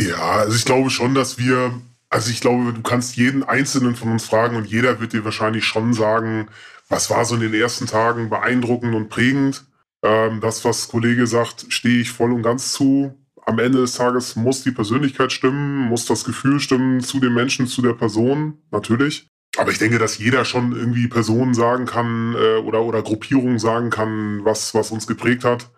Ja, 0.01 0.17
also 0.17 0.57
ich 0.57 0.65
glaube 0.65 0.91
schon, 0.91 1.15
dass 1.15 1.39
wir, 1.39 1.81
also 2.15 2.31
ich 2.31 2.41
glaube, 2.41 2.73
du 2.73 2.81
kannst 2.81 3.17
jeden 3.17 3.43
einzelnen 3.43 3.97
von 3.97 4.13
uns 4.13 4.25
fragen 4.25 4.55
und 4.55 4.69
jeder 4.69 5.01
wird 5.01 5.15
dir 5.15 5.25
wahrscheinlich 5.25 5.65
schon 5.65 5.93
sagen, 5.95 6.47
was 6.89 7.11
war 7.11 7.25
so 7.25 7.35
in 7.35 7.41
den 7.41 7.55
ersten 7.55 7.87
Tagen 7.87 8.31
beeindruckend 8.31 8.95
und 8.95 9.09
prägend. 9.09 9.65
Ähm, 10.05 10.41
das, 10.41 10.65
was 10.65 10.87
Kollege 10.87 11.27
sagt, 11.27 11.67
stehe 11.71 12.01
ich 12.01 12.13
voll 12.13 12.33
und 12.33 12.43
ganz 12.43 12.71
zu. 12.71 13.19
Am 13.47 13.59
Ende 13.59 13.79
des 13.81 13.95
Tages 13.95 14.37
muss 14.37 14.63
die 14.63 14.71
Persönlichkeit 14.71 15.33
stimmen, 15.33 15.89
muss 15.89 16.07
das 16.07 16.23
Gefühl 16.23 16.61
stimmen 16.61 17.01
zu 17.01 17.19
dem 17.19 17.35
Menschen, 17.35 17.67
zu 17.67 17.83
der 17.83 17.95
Person, 17.95 18.59
natürlich. 18.71 19.27
Aber 19.57 19.73
ich 19.73 19.79
denke, 19.79 19.99
dass 19.99 20.19
jeder 20.19 20.45
schon 20.45 20.71
irgendwie 20.71 21.09
Personen 21.09 21.53
sagen 21.53 21.85
kann 21.85 22.37
äh, 22.37 22.59
oder, 22.59 22.83
oder 22.83 23.03
Gruppierungen 23.03 23.59
sagen 23.59 23.91
kann, 23.91 24.45
was, 24.45 24.73
was 24.73 24.93
uns 24.93 25.09
geprägt 25.09 25.43
hat. 25.43 25.69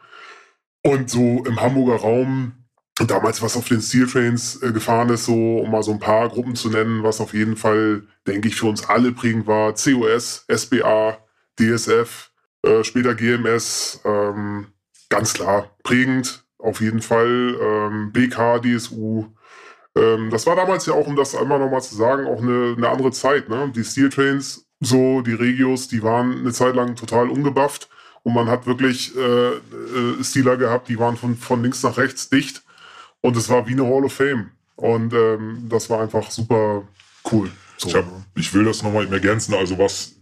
Und 0.85 1.09
so 1.09 1.43
im 1.47 1.63
Hamburger 1.63 2.03
Raum, 2.03 2.66
damals 3.05 3.43
was 3.43 3.57
auf 3.57 3.69
den 3.69 3.83
Steel 3.83 4.07
Trains 4.07 4.63
äh, 4.63 4.73
gefahren 4.73 5.11
ist, 5.11 5.27
so 5.27 5.59
um 5.59 5.71
mal 5.71 5.83
so 5.83 5.93
ein 5.93 5.99
paar 5.99 6.29
Gruppen 6.29 6.55
zu 6.57 6.71
nennen, 6.71 7.03
was 7.03 7.21
auf 7.21 7.35
jeden 7.35 7.57
Fall, 7.57 8.03
denke 8.27 8.49
ich, 8.49 8.57
für 8.57 8.67
uns 8.67 8.89
alle 8.89 9.13
prägend 9.13 9.47
war. 9.47 9.75
COS, 9.75 10.47
SBA, 10.49 11.19
DSF, 11.59 12.31
äh, 12.63 12.83
später 12.85 13.15
GMS, 13.15 14.01
ähm, 14.05 14.69
ganz 15.11 15.35
klar, 15.35 15.71
prägend, 15.83 16.45
auf 16.59 16.81
jeden 16.81 17.03
Fall. 17.03 17.57
Ähm, 17.61 18.13
BK, 18.13 18.61
DSU, 18.61 19.27
ähm, 19.97 20.31
das 20.31 20.47
war 20.47 20.57
damals 20.57 20.87
ja 20.87 20.95
auch, 20.95 21.07
um 21.07 21.17
das 21.17 21.35
einmal 21.35 21.59
nochmal 21.59 21.83
zu 21.83 21.95
sagen, 21.95 22.27
auch 22.27 22.41
eine, 22.41 22.75
eine 22.77 22.89
andere 22.89 23.11
Zeit. 23.13 23.49
Ne? 23.49 23.73
Die 23.75 23.85
Steel 23.85 24.11
Trains, 24.11 24.67
so 24.81 25.21
die 25.23 25.35
Regios, 25.35 25.89
die 25.89 26.03
waren 26.03 26.39
eine 26.39 26.53
Zeit 26.53 26.75
lang 26.75 26.97
total 26.97 27.29
ungebufft 27.31 27.89
und 28.23 28.35
man 28.35 28.49
hat 28.49 28.67
wirklich 28.67 29.17
äh, 29.17 29.53
äh, 29.53 30.23
Stealer 30.23 30.57
gehabt, 30.57 30.89
die 30.89 30.99
waren 30.99 31.17
von, 31.17 31.37
von 31.37 31.63
links 31.63 31.83
nach 31.83 31.97
rechts 31.97 32.29
dicht 32.29 32.63
und 33.27 33.37
es 33.37 33.49
war 33.49 33.67
wie 33.67 33.73
eine 33.73 33.85
Hall 33.85 34.05
of 34.05 34.13
Fame. 34.13 34.51
Und 34.77 35.13
ähm, 35.13 35.67
das 35.69 35.91
war 35.91 36.01
einfach 36.01 36.31
super 36.31 36.87
cool. 37.33 37.51
So. 37.77 37.89
Ich, 37.89 37.95
hab, 37.97 38.05
ich 38.37 38.55
will 38.55 38.65
das 38.65 38.85
nochmal 38.85 39.13
ergänzen. 39.13 39.55
Also 39.55 39.77
was 39.79 40.15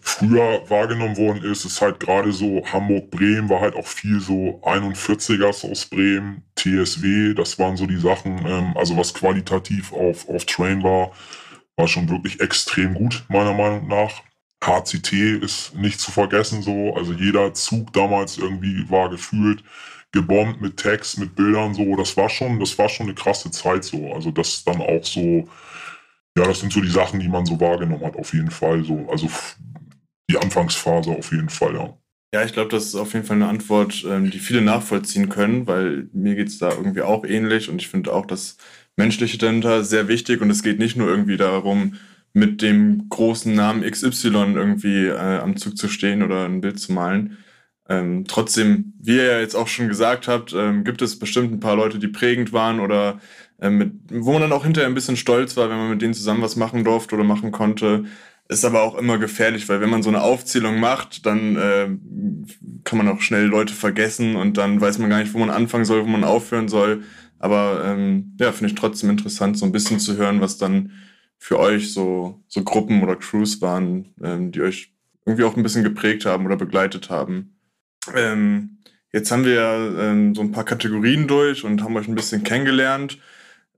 früher 0.00 0.62
wahrgenommen 0.68 1.16
worden 1.16 1.42
ist, 1.42 1.64
ist 1.64 1.80
halt 1.80 1.98
gerade 1.98 2.32
so 2.32 2.62
Hamburg-Bremen 2.64 3.48
war 3.48 3.60
halt 3.60 3.74
auch 3.74 3.86
viel 3.86 4.20
so 4.20 4.60
41ers 4.62 5.68
aus 5.68 5.86
Bremen, 5.86 6.42
TSW, 6.56 7.34
das 7.34 7.58
waren 7.58 7.76
so 7.76 7.86
die 7.86 8.00
Sachen, 8.00 8.44
ähm, 8.46 8.76
also 8.76 8.96
was 8.96 9.14
qualitativ 9.14 9.92
auf, 9.92 10.28
auf 10.28 10.44
Train 10.44 10.82
war, 10.82 11.12
war 11.76 11.86
schon 11.86 12.08
wirklich 12.08 12.40
extrem 12.40 12.94
gut, 12.94 13.24
meiner 13.28 13.54
Meinung 13.54 13.86
nach. 13.86 14.22
HCT 14.64 15.12
ist 15.42 15.74
nicht 15.74 16.00
zu 16.00 16.10
vergessen 16.10 16.62
so, 16.62 16.94
also 16.94 17.12
jeder 17.12 17.54
Zug 17.54 17.92
damals 17.92 18.38
irgendwie 18.38 18.88
war 18.90 19.08
gefühlt 19.08 19.62
gebombt 20.12 20.60
mit 20.60 20.76
Text, 20.76 21.18
mit 21.18 21.34
Bildern 21.34 21.74
so, 21.74 21.96
das 21.96 22.16
war 22.16 22.28
schon, 22.28 22.60
das 22.60 22.78
war 22.78 22.88
schon 22.88 23.06
eine 23.06 23.14
krasse 23.14 23.50
Zeit 23.50 23.84
so, 23.84 24.12
also 24.12 24.30
das 24.30 24.62
dann 24.64 24.80
auch 24.80 25.04
so, 25.04 25.48
ja, 26.36 26.44
das 26.44 26.60
sind 26.60 26.72
so 26.72 26.80
die 26.80 26.90
Sachen, 26.90 27.20
die 27.20 27.28
man 27.28 27.46
so 27.46 27.58
wahrgenommen 27.60 28.04
hat, 28.04 28.16
auf 28.16 28.32
jeden 28.34 28.50
Fall 28.50 28.84
so, 28.84 29.08
also 29.10 29.28
die 30.30 30.36
Anfangsphase 30.36 31.10
auf 31.10 31.32
jeden 31.32 31.48
Fall, 31.48 31.74
ja. 31.74 31.96
Ja, 32.34 32.42
ich 32.44 32.54
glaube, 32.54 32.70
das 32.70 32.86
ist 32.86 32.94
auf 32.94 33.12
jeden 33.12 33.26
Fall 33.26 33.36
eine 33.36 33.48
Antwort, 33.48 34.04
ähm, 34.08 34.30
die 34.30 34.38
viele 34.38 34.62
nachvollziehen 34.62 35.28
können, 35.28 35.66
weil 35.66 36.08
mir 36.14 36.34
geht 36.34 36.48
es 36.48 36.58
da 36.58 36.70
irgendwie 36.70 37.02
auch 37.02 37.24
ähnlich 37.24 37.68
und 37.68 37.80
ich 37.80 37.88
finde 37.88 38.12
auch 38.12 38.24
das 38.24 38.56
Menschliche 38.96 39.36
dahinter 39.36 39.84
sehr 39.84 40.08
wichtig 40.08 40.40
und 40.40 40.50
es 40.50 40.62
geht 40.62 40.78
nicht 40.78 40.96
nur 40.96 41.08
irgendwie 41.08 41.36
darum, 41.36 41.96
mit 42.32 42.62
dem 42.62 43.08
großen 43.10 43.54
Namen 43.54 43.82
XY 43.82 44.54
irgendwie 44.54 45.06
äh, 45.08 45.38
am 45.38 45.56
Zug 45.56 45.76
zu 45.76 45.88
stehen 45.88 46.22
oder 46.22 46.46
ein 46.46 46.62
Bild 46.62 46.80
zu 46.80 46.92
malen. 46.92 47.36
Ähm, 47.92 48.24
trotzdem, 48.26 48.94
wie 49.00 49.16
ihr 49.16 49.24
ja 49.24 49.40
jetzt 49.40 49.54
auch 49.54 49.68
schon 49.68 49.88
gesagt 49.88 50.26
habt, 50.26 50.54
ähm, 50.54 50.82
gibt 50.82 51.02
es 51.02 51.18
bestimmt 51.18 51.52
ein 51.52 51.60
paar 51.60 51.76
Leute, 51.76 51.98
die 51.98 52.08
prägend 52.08 52.52
waren 52.54 52.80
oder 52.80 53.20
ähm, 53.60 53.78
mit, 53.78 53.92
wo 54.10 54.32
man 54.32 54.40
dann 54.40 54.52
auch 54.52 54.64
hinterher 54.64 54.88
ein 54.88 54.94
bisschen 54.94 55.16
stolz 55.16 55.56
war, 55.58 55.68
wenn 55.68 55.76
man 55.76 55.90
mit 55.90 56.00
denen 56.00 56.14
zusammen 56.14 56.40
was 56.40 56.56
machen 56.56 56.84
durfte 56.84 57.14
oder 57.16 57.24
machen 57.24 57.52
konnte. 57.52 58.04
Ist 58.48 58.64
aber 58.64 58.82
auch 58.82 58.96
immer 58.96 59.18
gefährlich, 59.18 59.68
weil 59.68 59.80
wenn 59.82 59.90
man 59.90 60.02
so 60.02 60.08
eine 60.08 60.22
Aufzählung 60.22 60.80
macht, 60.80 61.26
dann 61.26 61.56
äh, 61.56 61.88
kann 62.84 62.98
man 62.98 63.08
auch 63.08 63.20
schnell 63.20 63.44
Leute 63.44 63.74
vergessen 63.74 64.36
und 64.36 64.56
dann 64.56 64.80
weiß 64.80 64.98
man 64.98 65.10
gar 65.10 65.18
nicht, 65.20 65.34
wo 65.34 65.38
man 65.38 65.50
anfangen 65.50 65.84
soll, 65.84 66.02
wo 66.02 66.08
man 66.08 66.24
aufhören 66.24 66.68
soll. 66.68 67.02
Aber 67.38 67.82
ähm, 67.84 68.36
ja, 68.40 68.52
finde 68.52 68.72
ich 68.72 68.78
trotzdem 68.78 69.10
interessant, 69.10 69.58
so 69.58 69.66
ein 69.66 69.72
bisschen 69.72 70.00
zu 70.00 70.16
hören, 70.16 70.40
was 70.40 70.56
dann 70.56 70.92
für 71.38 71.58
euch 71.58 71.92
so, 71.92 72.42
so 72.48 72.62
Gruppen 72.64 73.02
oder 73.02 73.16
Crews 73.16 73.60
waren, 73.60 74.14
ähm, 74.22 74.50
die 74.52 74.62
euch 74.62 74.92
irgendwie 75.26 75.44
auch 75.44 75.56
ein 75.56 75.62
bisschen 75.62 75.84
geprägt 75.84 76.24
haben 76.24 76.46
oder 76.46 76.56
begleitet 76.56 77.10
haben. 77.10 77.52
Ähm, 78.14 78.78
jetzt 79.12 79.30
haben 79.30 79.44
wir 79.44 79.96
ähm, 79.98 80.34
so 80.34 80.42
ein 80.42 80.52
paar 80.52 80.64
Kategorien 80.64 81.26
durch 81.26 81.64
und 81.64 81.82
haben 81.82 81.96
euch 81.96 82.08
ein 82.08 82.14
bisschen 82.14 82.42
kennengelernt. 82.44 83.18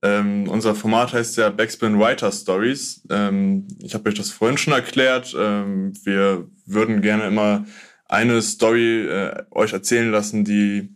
Ähm, 0.03 0.49
unser 0.49 0.75
Format 0.75 1.13
heißt 1.13 1.37
ja 1.39 1.51
Backspin 1.51 1.99
Writer 1.99 2.31
Stories. 2.31 3.03
Ähm, 3.11 3.67
ich 3.83 3.95
habe 3.95 4.09
euch 4.09 4.15
das 4.15 4.31
vorhin 4.31 4.59
schon 4.59 4.75
erklärt. 4.75 5.35
Ähm, 5.39 5.93
wir 6.05 6.47
würden 6.67 7.01
gerne 7.01 7.27
immer 7.27 7.65
eine 8.07 8.43
Story 8.43 9.07
äh, 9.07 9.43
euch 9.51 9.73
erzählen 9.73 10.11
lassen, 10.11 10.45
die 10.45 10.95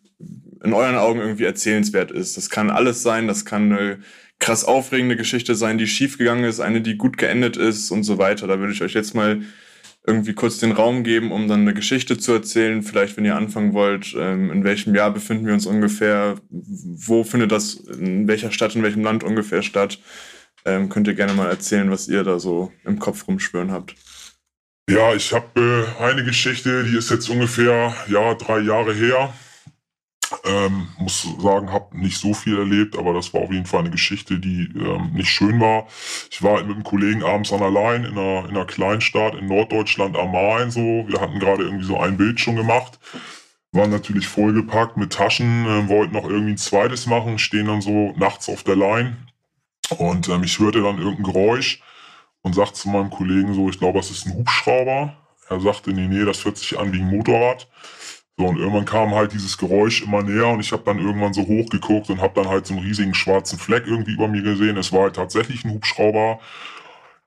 in 0.63 0.73
euren 0.73 0.97
Augen 0.97 1.21
irgendwie 1.21 1.45
erzählenswert 1.45 2.11
ist. 2.11 2.37
Das 2.37 2.51
kann 2.51 2.71
alles 2.71 3.03
sein, 3.03 3.29
das 3.29 3.45
kann 3.45 3.73
eine 3.73 3.99
krass 4.39 4.65
aufregende 4.65 5.17
Geschichte 5.17 5.55
sein, 5.55 5.79
die 5.79 5.87
schiefgegangen 5.87 6.45
ist, 6.45 6.61
eine, 6.61 6.81
die 6.81 6.97
gut 6.97 7.17
geendet 7.17 7.57
ist 7.57 7.91
und 7.91 8.05
so 8.05 8.19
weiter. 8.19 8.47
Da 8.47 8.59
würde 8.59 8.73
ich 8.73 8.83
euch 8.83 8.95
jetzt 8.95 9.15
mal 9.15 9.41
irgendwie 10.07 10.33
kurz 10.33 10.59
den 10.59 10.73
Raum 10.73 11.05
geben, 11.05 11.33
um 11.33 11.49
dann 11.49 11.61
eine 11.61 11.75
Geschichte 11.75 12.17
zu 12.19 12.33
erzählen. 12.33 12.83
Vielleicht, 12.83 13.17
wenn 13.17 13.25
ihr 13.25 13.37
anfangen 13.37 13.75
wollt, 13.75 14.15
ähm, 14.19 14.51
in 14.51 14.65
welchem 14.65 14.95
Jahr 14.95 15.13
befinden 15.13 15.47
wir 15.47 15.53
uns 15.53 15.67
ungefähr, 15.67 16.37
wo 16.51 17.25
findet 17.25 17.53
das, 17.53 17.75
in 17.75 18.27
welcher 18.27 18.51
Stadt, 18.51 18.75
in 18.75 18.83
welchem 18.83 19.03
Land 19.03 19.25
ungefähr 19.25 19.63
statt. 19.63 19.99
Ähm, 20.65 20.89
könnt 20.89 21.07
ihr 21.09 21.15
gerne 21.15 21.35
mal 21.35 21.49
erzählen, 21.49 21.91
was 21.91 22.09
ihr 22.09 22.25
da 22.25 22.39
so 22.39 22.73
im 22.85 22.99
Kopf 22.99 23.29
rumschwören 23.29 23.71
habt. 23.71 23.95
Ja, 24.91 25.15
ich 25.15 25.33
habe 25.35 25.87
äh, 26.01 26.03
eine 26.03 26.25
Geschichte, 26.25 26.85
die 26.85 26.97
ist 26.97 27.11
jetzt 27.11 27.29
ungefähr 27.29 27.95
ja 28.09 28.35
drei 28.35 28.61
Jahre 28.61 28.95
her. 28.95 29.35
Ähm, 30.45 30.89
muss 30.99 31.27
sagen, 31.41 31.73
habe 31.73 31.97
nicht 31.99 32.19
so 32.19 32.35
viel 32.35 32.59
erlebt, 32.59 32.99
aber 32.99 33.15
das 33.15 33.33
war 33.33 33.43
auf 33.43 33.53
jeden 33.53 33.65
Fall 33.65 33.81
eine 33.81 33.91
Geschichte, 33.91 34.39
die 34.39 34.69
ähm, 34.77 35.13
nicht 35.15 35.31
schön 35.31 35.59
war. 35.61 35.87
Ich 36.31 36.43
war 36.43 36.63
mit 36.63 36.75
einem 36.75 36.85
Kollegen 36.85 37.23
abends 37.23 37.53
an 37.53 37.63
allein 37.63 38.05
in 38.05 38.13
einer, 38.19 38.45
in 38.45 38.51
einer 38.51 38.67
Kleinstadt 38.67 39.35
in 39.35 39.47
Norddeutschland 39.47 40.17
am 40.17 40.33
Main. 40.33 40.71
So. 40.71 41.07
Wir 41.09 41.21
hatten 41.21 41.39
gerade 41.39 41.65
irgendwie 41.65 41.87
so 41.87 41.99
ein 41.99 42.17
Bild 42.19 42.41
schon 42.41 42.57
gemacht. 42.57 42.99
Waren 43.73 43.91
natürlich 43.91 44.27
vollgepackt 44.29 44.97
mit 44.97 45.13
Taschen, 45.13 45.67
äh, 45.67 45.89
wollten 45.89 46.15
noch 46.15 46.29
irgendwie 46.29 46.53
ein 46.53 46.59
zweites 46.59 47.07
machen, 47.07 47.39
stehen 47.39 47.67
dann 47.67 47.81
so 47.81 48.13
nachts 48.17 48.49
auf 48.49 48.63
der 48.65 48.77
Line. 48.77 49.17
Und 49.97 50.29
ähm, 50.29 50.43
ich 50.43 50.59
hörte 50.59 50.83
dann 50.83 50.99
irgendein 50.99 51.33
Geräusch 51.33 51.81
und 52.43 52.55
sagte 52.55 52.75
zu 52.75 52.89
meinem 52.89 53.11
Kollegen 53.11 53.55
so, 53.55 53.69
ich 53.69 53.79
glaube, 53.79 53.99
das 53.99 54.11
ist 54.11 54.27
ein 54.27 54.35
Hubschrauber. 54.35 55.17
Er 55.49 55.61
sagte, 55.61 55.93
nee, 55.93 56.07
nee, 56.07 56.25
das 56.25 56.45
hört 56.45 56.59
sich 56.59 56.79
an 56.79 56.93
wie 56.93 57.01
ein 57.01 57.11
Motorrad. 57.11 57.69
So, 58.39 58.47
und 58.47 58.57
irgendwann 58.57 58.85
kam 58.85 59.15
halt 59.15 59.33
dieses 59.33 59.59
Geräusch 59.59 60.03
immer 60.03 60.23
näher 60.23 60.47
und 60.47 60.61
ich 60.61 60.71
habe 60.71 60.85
dann 60.85 61.01
irgendwann 61.01 61.33
so 61.35 61.43
hochgeguckt 61.43 62.09
und 62.09 62.21
habe 62.21 62.41
dann 62.41 62.49
halt 62.49 62.67
so 62.67 62.75
einen 62.75 62.85
riesigen 62.85 63.13
schwarzen 63.13 63.59
Fleck 63.59 63.85
irgendwie 63.87 64.13
über 64.13 64.29
mir 64.29 64.43
gesehen. 64.43 64.77
Es 64.77 64.93
war 64.93 65.03
halt 65.03 65.17
tatsächlich 65.17 65.65
ein 65.65 65.73
Hubschrauber. 65.73 66.39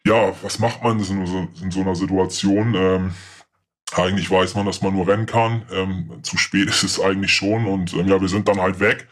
Ja, 0.05 0.31
was 0.41 0.59
macht 0.59 0.83
man 0.83 0.99
in 0.99 1.25
so, 1.25 1.47
in 1.61 1.69
so 1.69 1.81
einer 1.81 1.95
Situation? 1.95 2.75
Ähm, 2.75 3.13
eigentlich 3.93 4.31
weiß 4.31 4.55
man, 4.55 4.65
dass 4.65 4.81
man 4.81 4.93
nur 4.95 5.05
rennen 5.05 5.25
kann. 5.25 5.63
Ähm, 5.73 6.23
zu 6.23 6.37
spät 6.37 6.69
ist 6.69 6.83
es 6.83 6.99
eigentlich 7.01 7.33
schon 7.33 7.65
und 7.65 7.93
ähm, 7.93 8.07
ja, 8.07 8.21
wir 8.21 8.29
sind 8.29 8.47
dann 8.47 8.61
halt 8.61 8.79
weg. 8.79 9.07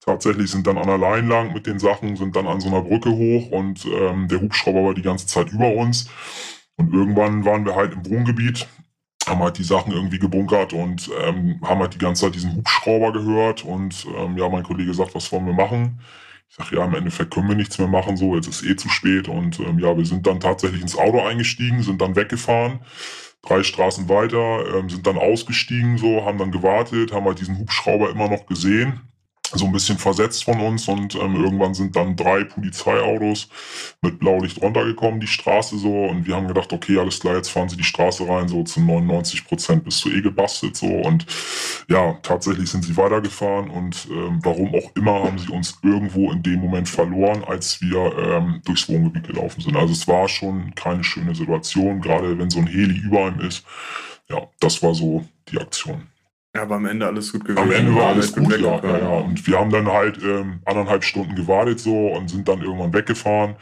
Tatsächlich 0.00 0.50
sind 0.50 0.66
dann 0.66 0.78
an 0.78 0.88
der 0.88 0.98
Line 0.98 1.28
lang 1.28 1.52
mit 1.52 1.66
den 1.66 1.78
Sachen, 1.78 2.16
sind 2.16 2.34
dann 2.34 2.46
an 2.46 2.60
so 2.62 2.68
einer 2.68 2.80
Brücke 2.80 3.10
hoch 3.10 3.50
und 3.50 3.84
ähm, 3.84 4.26
der 4.26 4.40
Hubschrauber 4.40 4.84
war 4.84 4.94
die 4.94 5.02
ganze 5.02 5.26
Zeit 5.26 5.52
über 5.52 5.74
uns. 5.74 6.08
Und 6.76 6.94
irgendwann 6.94 7.44
waren 7.44 7.66
wir 7.66 7.76
halt 7.76 7.92
im 7.92 8.06
Wohngebiet 8.06 8.66
haben 9.26 9.40
halt 9.42 9.58
die 9.58 9.64
Sachen 9.64 9.92
irgendwie 9.92 10.18
gebunkert 10.18 10.72
und 10.72 11.10
ähm, 11.22 11.60
haben 11.62 11.80
halt 11.80 11.94
die 11.94 11.98
ganze 11.98 12.22
Zeit 12.22 12.34
diesen 12.34 12.56
Hubschrauber 12.56 13.12
gehört 13.12 13.64
und 13.64 14.06
ähm, 14.16 14.36
ja, 14.36 14.48
mein 14.48 14.62
Kollege 14.62 14.94
sagt, 14.94 15.14
was 15.14 15.30
wollen 15.32 15.46
wir 15.46 15.52
machen? 15.52 16.00
Ich 16.48 16.56
sage, 16.56 16.76
ja, 16.76 16.84
im 16.84 16.94
Endeffekt 16.94 17.32
können 17.32 17.48
wir 17.48 17.56
nichts 17.56 17.78
mehr 17.78 17.88
machen, 17.88 18.16
so, 18.16 18.34
jetzt 18.34 18.48
ist 18.48 18.64
eh 18.64 18.76
zu 18.76 18.88
spät 18.88 19.28
und 19.28 19.58
ähm, 19.60 19.78
ja, 19.78 19.96
wir 19.96 20.04
sind 20.04 20.26
dann 20.26 20.40
tatsächlich 20.40 20.82
ins 20.82 20.98
Auto 20.98 21.20
eingestiegen, 21.20 21.82
sind 21.82 22.00
dann 22.02 22.16
weggefahren, 22.16 22.80
drei 23.42 23.62
Straßen 23.62 24.08
weiter, 24.08 24.76
ähm, 24.76 24.90
sind 24.90 25.06
dann 25.06 25.18
ausgestiegen, 25.18 25.98
so, 25.98 26.24
haben 26.24 26.38
dann 26.38 26.52
gewartet, 26.52 27.12
haben 27.12 27.26
halt 27.26 27.40
diesen 27.40 27.58
Hubschrauber 27.58 28.10
immer 28.10 28.28
noch 28.28 28.46
gesehen 28.46 29.00
so 29.54 29.66
ein 29.66 29.72
bisschen 29.72 29.98
versetzt 29.98 30.44
von 30.44 30.60
uns 30.60 30.88
und 30.88 31.14
ähm, 31.14 31.36
irgendwann 31.36 31.74
sind 31.74 31.96
dann 31.96 32.16
drei 32.16 32.44
Polizeiautos 32.44 33.48
mit 34.00 34.18
Blaulicht 34.18 34.60
runtergekommen, 34.60 35.20
die 35.20 35.26
Straße 35.26 35.78
so 35.78 36.04
und 36.04 36.26
wir 36.26 36.36
haben 36.36 36.48
gedacht, 36.48 36.72
okay, 36.72 36.98
alles 36.98 37.20
klar, 37.20 37.36
jetzt 37.36 37.50
fahren 37.50 37.68
sie 37.68 37.76
die 37.76 37.84
Straße 37.84 38.26
rein, 38.28 38.48
so 38.48 38.62
zu 38.64 38.80
99 38.80 39.46
Prozent 39.46 39.84
bist 39.84 40.04
du 40.04 40.10
eh 40.10 40.20
gebastelt 40.20 40.76
so 40.76 40.86
und 40.86 41.26
ja, 41.88 42.18
tatsächlich 42.22 42.70
sind 42.70 42.84
sie 42.84 42.96
weitergefahren 42.96 43.70
und 43.70 44.08
ähm, 44.10 44.40
warum 44.42 44.74
auch 44.74 44.94
immer 44.96 45.24
haben 45.24 45.38
sie 45.38 45.52
uns 45.52 45.78
irgendwo 45.82 46.32
in 46.32 46.42
dem 46.42 46.60
Moment 46.60 46.88
verloren, 46.88 47.44
als 47.44 47.80
wir 47.80 48.16
ähm, 48.18 48.60
durchs 48.64 48.88
Wohngebiet 48.88 49.26
gelaufen 49.26 49.60
sind. 49.60 49.76
Also 49.76 49.92
es 49.92 50.06
war 50.08 50.28
schon 50.28 50.74
keine 50.74 51.04
schöne 51.04 51.34
Situation, 51.34 52.00
gerade 52.00 52.38
wenn 52.38 52.50
so 52.50 52.60
ein 52.60 52.66
Heli 52.66 52.98
über 52.98 53.26
einem 53.26 53.40
ist. 53.40 53.64
Ja, 54.28 54.48
das 54.60 54.82
war 54.82 54.94
so 54.94 55.24
die 55.48 55.58
Aktion. 55.58 56.11
Ja, 56.54 56.62
aber 56.62 56.76
am 56.76 56.86
Ende 56.86 57.06
alles 57.06 57.32
gut 57.32 57.44
gewesen. 57.44 57.62
Am 57.62 57.70
Ende 57.72 57.94
war 57.94 58.08
alles 58.08 58.34
gut, 58.34 58.50
ja, 58.50 58.80
ja, 58.82 58.98
ja. 58.98 59.08
Und 59.08 59.46
wir 59.46 59.58
haben 59.58 59.70
dann 59.70 59.86
halt 59.88 60.22
ähm, 60.22 60.60
anderthalb 60.66 61.02
Stunden 61.02 61.34
gewartet 61.34 61.80
so 61.80 62.08
und 62.08 62.28
sind 62.28 62.46
dann 62.46 62.60
irgendwann 62.60 62.92
weggefahren. 62.92 63.56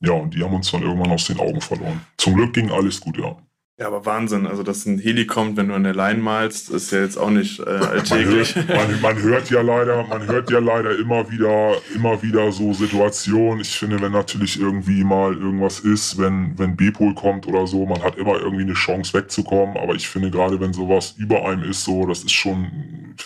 Ja, 0.00 0.12
und 0.12 0.34
die 0.34 0.42
haben 0.42 0.54
uns 0.54 0.70
dann 0.70 0.82
irgendwann 0.82 1.12
aus 1.12 1.26
den 1.26 1.38
Augen 1.38 1.60
verloren. 1.60 2.00
Zum 2.18 2.34
Glück 2.34 2.52
ging 2.52 2.70
alles 2.70 3.00
gut, 3.00 3.16
ja. 3.16 3.36
Ja, 3.82 3.88
aber 3.88 4.06
Wahnsinn. 4.06 4.46
Also, 4.46 4.62
dass 4.62 4.86
ein 4.86 5.00
Heli 5.00 5.26
kommt, 5.26 5.56
wenn 5.56 5.66
du 5.66 5.74
an 5.74 5.82
der 5.82 5.92
Line 5.92 6.20
malst, 6.22 6.70
ist 6.70 6.92
ja 6.92 7.00
jetzt 7.00 7.16
auch 7.16 7.30
nicht 7.30 7.58
äh, 7.58 7.64
Man 7.64 7.82
alltäglich. 7.88 8.54
hört, 8.54 8.68
man, 8.68 9.00
man 9.00 9.20
hört 9.20 9.50
ja 9.50 9.60
leider, 9.60 10.06
man 10.06 10.24
hört 10.28 10.52
ja 10.52 10.60
leider 10.60 10.96
immer 10.96 11.28
wieder, 11.32 11.74
immer 11.92 12.22
wieder 12.22 12.52
so 12.52 12.72
Situationen. 12.72 13.60
Ich 13.60 13.76
finde, 13.76 14.00
wenn 14.00 14.12
natürlich 14.12 14.60
irgendwie 14.60 15.02
mal 15.02 15.34
irgendwas 15.34 15.80
ist, 15.80 16.16
wenn, 16.16 16.56
wenn 16.60 16.76
B-Pol 16.76 17.16
kommt 17.16 17.48
oder 17.48 17.66
so, 17.66 17.84
man 17.84 18.00
hat 18.04 18.16
immer 18.18 18.38
irgendwie 18.38 18.62
eine 18.62 18.74
Chance 18.74 19.14
wegzukommen. 19.14 19.76
Aber 19.76 19.96
ich 19.96 20.08
finde 20.08 20.30
gerade, 20.30 20.60
wenn 20.60 20.72
sowas 20.72 21.16
über 21.18 21.44
einem 21.44 21.64
ist, 21.64 21.82
so, 21.82 22.06
das 22.06 22.20
ist 22.20 22.30
schon, 22.30 23.16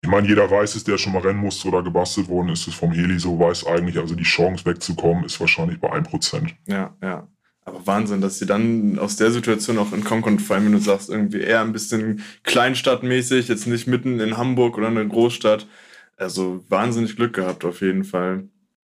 ich 0.00 0.08
meine, 0.08 0.26
jeder 0.26 0.50
weiß 0.50 0.76
es, 0.76 0.84
der 0.84 0.96
schon 0.96 1.12
mal 1.12 1.20
rennen 1.20 1.40
musste 1.40 1.68
oder 1.68 1.82
gebastelt 1.82 2.28
worden 2.28 2.48
ist, 2.48 2.66
ist 2.66 2.76
vom 2.76 2.92
Heli 2.92 3.18
so, 3.18 3.38
weiß 3.38 3.66
eigentlich, 3.66 3.98
also 3.98 4.14
die 4.14 4.24
Chance 4.24 4.64
wegzukommen 4.64 5.24
ist 5.24 5.38
wahrscheinlich 5.40 5.78
bei 5.78 5.92
1%. 5.92 6.54
Ja, 6.66 6.96
ja. 7.02 7.28
Aber 7.66 7.84
Wahnsinn, 7.84 8.20
dass 8.20 8.38
sie 8.38 8.46
dann 8.46 8.96
aus 8.98 9.16
der 9.16 9.32
Situation 9.32 9.78
auch 9.78 9.92
entkommen 9.92 10.22
konnten. 10.22 10.38
Vor 10.38 10.54
allem, 10.54 10.66
wenn 10.66 10.72
du 10.72 10.78
sagst, 10.78 11.10
irgendwie 11.10 11.40
eher 11.40 11.62
ein 11.62 11.72
bisschen 11.72 12.22
kleinstadtmäßig, 12.44 13.48
jetzt 13.48 13.66
nicht 13.66 13.88
mitten 13.88 14.20
in 14.20 14.36
Hamburg 14.36 14.78
oder 14.78 14.86
einer 14.86 15.04
Großstadt. 15.04 15.66
Also 16.16 16.64
wahnsinnig 16.68 17.16
Glück 17.16 17.34
gehabt 17.34 17.64
auf 17.64 17.80
jeden 17.80 18.04
Fall. 18.04 18.48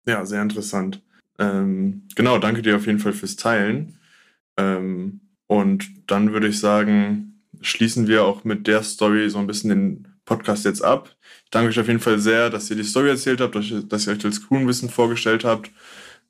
Ja, 0.06 0.26
sehr 0.26 0.42
interessant. 0.42 1.00
Ähm, 1.38 2.08
genau, 2.16 2.38
danke 2.38 2.62
dir 2.62 2.74
auf 2.74 2.86
jeden 2.86 2.98
Fall 2.98 3.12
fürs 3.12 3.36
Teilen. 3.36 3.96
Ähm, 4.56 5.20
und 5.46 5.88
dann 6.08 6.32
würde 6.32 6.48
ich 6.48 6.58
sagen, 6.58 7.40
schließen 7.60 8.08
wir 8.08 8.24
auch 8.24 8.42
mit 8.42 8.66
der 8.66 8.82
Story 8.82 9.30
so 9.30 9.38
ein 9.38 9.46
bisschen 9.46 9.70
den 9.70 10.08
Podcast 10.24 10.64
jetzt 10.64 10.82
ab. 10.82 11.14
Ich 11.44 11.50
danke 11.50 11.68
euch 11.68 11.78
auf 11.78 11.86
jeden 11.86 12.00
Fall 12.00 12.18
sehr, 12.18 12.50
dass 12.50 12.70
ihr 12.70 12.76
die 12.76 12.82
Story 12.82 13.10
erzählt 13.10 13.40
habt, 13.40 13.54
dass 13.54 14.06
ihr 14.06 14.12
euch 14.14 14.24
als 14.24 14.44
Kuhnwissen 14.48 14.90
vorgestellt 14.90 15.44
habt 15.44 15.70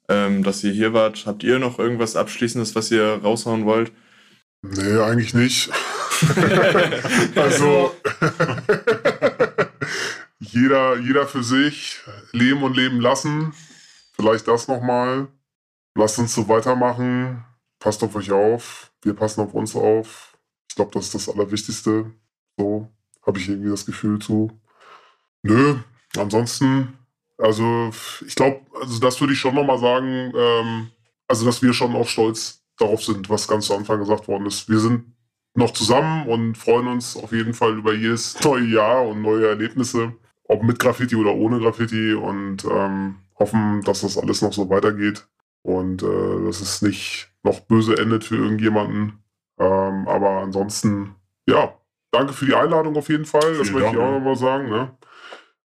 ähm, 0.08 0.42
dass 0.42 0.64
ihr 0.64 0.72
hier 0.72 0.92
wart. 0.92 1.24
Habt 1.26 1.42
ihr 1.42 1.58
noch 1.58 1.78
irgendwas 1.78 2.16
Abschließendes, 2.16 2.74
was 2.74 2.90
ihr 2.90 3.20
raushauen 3.22 3.64
wollt? 3.64 3.92
Nee, 4.62 4.98
eigentlich 4.98 5.34
nicht. 5.34 5.70
also 7.36 7.94
jeder, 10.38 10.98
jeder 10.98 11.26
für 11.26 11.42
sich 11.42 12.00
leben 12.32 12.62
und 12.62 12.76
leben 12.76 13.00
lassen. 13.00 13.52
Vielleicht 14.14 14.48
das 14.48 14.68
nochmal. 14.68 15.28
Lasst 15.94 16.18
uns 16.18 16.34
so 16.34 16.48
weitermachen. 16.48 17.44
Passt 17.78 18.02
auf 18.02 18.14
euch 18.16 18.32
auf. 18.32 18.90
Wir 19.02 19.14
passen 19.14 19.42
auf 19.42 19.54
uns 19.54 19.76
auf. 19.76 20.36
Ich 20.68 20.76
glaube, 20.76 20.92
das 20.94 21.06
ist 21.06 21.14
das 21.14 21.28
Allerwichtigste. 21.28 22.10
So 22.56 22.88
habe 23.26 23.38
ich 23.38 23.48
irgendwie 23.48 23.70
das 23.70 23.86
Gefühl 23.86 24.18
zu. 24.18 24.50
Nö, 25.42 25.76
ansonsten, 26.16 26.98
also 27.38 27.90
ich 28.26 28.34
glaube, 28.34 28.60
also 28.80 29.00
das 29.00 29.20
würde 29.20 29.32
ich 29.32 29.38
schon 29.38 29.54
nochmal 29.54 29.78
sagen, 29.78 30.32
ähm, 30.36 30.90
also 31.28 31.44
dass 31.44 31.62
wir 31.62 31.72
schon 31.72 31.94
auch 31.96 32.08
stolz 32.08 32.62
darauf 32.78 33.02
sind, 33.02 33.28
was 33.30 33.48
ganz 33.48 33.66
zu 33.66 33.74
Anfang 33.74 34.00
gesagt 34.00 34.28
worden 34.28 34.46
ist. 34.46 34.68
Wir 34.68 34.78
sind 34.78 35.14
noch 35.54 35.72
zusammen 35.72 36.26
und 36.28 36.58
freuen 36.58 36.88
uns 36.88 37.16
auf 37.16 37.32
jeden 37.32 37.54
Fall 37.54 37.78
über 37.78 37.94
jedes 37.94 38.42
neue 38.44 38.66
Jahr 38.66 39.06
und 39.06 39.22
neue 39.22 39.48
Erlebnisse, 39.48 40.12
ob 40.44 40.62
mit 40.62 40.78
Graffiti 40.78 41.16
oder 41.16 41.34
ohne 41.34 41.60
Graffiti 41.60 42.12
und 42.14 42.64
ähm, 42.64 43.16
hoffen, 43.38 43.82
dass 43.82 44.02
das 44.02 44.18
alles 44.18 44.42
noch 44.42 44.52
so 44.52 44.68
weitergeht 44.68 45.26
und 45.62 46.02
äh, 46.02 46.44
dass 46.46 46.60
es 46.60 46.82
nicht 46.82 47.30
noch 47.42 47.60
böse 47.60 47.96
endet 47.96 48.24
für 48.24 48.36
irgendjemanden. 48.36 49.24
Ähm, 49.58 50.08
aber 50.08 50.42
ansonsten, 50.42 51.14
ja, 51.46 51.74
danke 52.10 52.32
für 52.32 52.46
die 52.46 52.54
Einladung 52.54 52.96
auf 52.96 53.08
jeden 53.08 53.24
Fall. 53.24 53.56
Das 53.56 53.68
Vielen 53.68 53.80
möchte 53.80 53.96
ich 53.96 54.02
auch 54.02 54.10
nochmal 54.10 54.36
sagen. 54.36 54.68
Ne? 54.68 54.90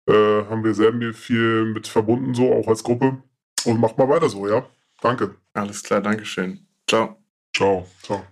Äh, 0.10 0.45
haben 0.50 0.63
wir 0.63 0.74
sehr 0.74 0.91
viel 1.13 1.65
mit 1.65 1.88
verbunden, 1.88 2.34
so 2.34 2.52
auch 2.52 2.67
als 2.67 2.84
Gruppe. 2.84 3.22
Und 3.65 3.80
macht 3.80 3.98
mal 3.98 4.10
weiter 4.10 4.28
so, 4.28 4.48
ja. 4.48 4.65
Danke. 5.02 5.36
Alles 5.54 5.84
klar, 5.84 6.02
Dankeschön. 6.02 6.65
Ciao. 6.88 7.17
Ciao. 7.56 7.86
Ciao. 8.02 8.24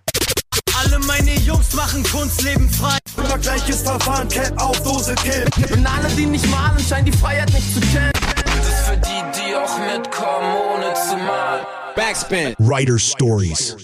Alle 0.80 0.98
meine 1.06 1.34
Jungs 1.36 1.74
machen 1.74 2.02
Kunst, 2.02 2.42
leben 2.42 2.68
frei. 2.68 2.98
Immer 3.16 3.38
gleiches 3.38 3.82
Verfahren, 3.82 4.28
Cap 4.28 4.60
auf 4.60 4.82
Dose, 4.82 5.14
Kill. 5.16 5.44
Und 5.72 5.86
alle, 5.86 6.08
die 6.16 6.26
nicht 6.26 6.48
malen, 6.50 6.78
scheinen 6.80 7.06
die 7.06 7.12
Freiheit 7.12 7.52
nicht 7.52 7.72
zu 7.72 7.80
kennen. 7.80 8.12
Das 8.44 8.68
ist 8.68 8.88
für 8.88 8.96
die, 8.96 9.38
die 9.38 9.54
auch 9.54 9.78
mitkommen, 9.78 10.56
ohne 10.74 10.94
zu 10.94 11.16
malen. 11.16 11.64
Writer 12.58 12.98
Stories. 12.98 13.76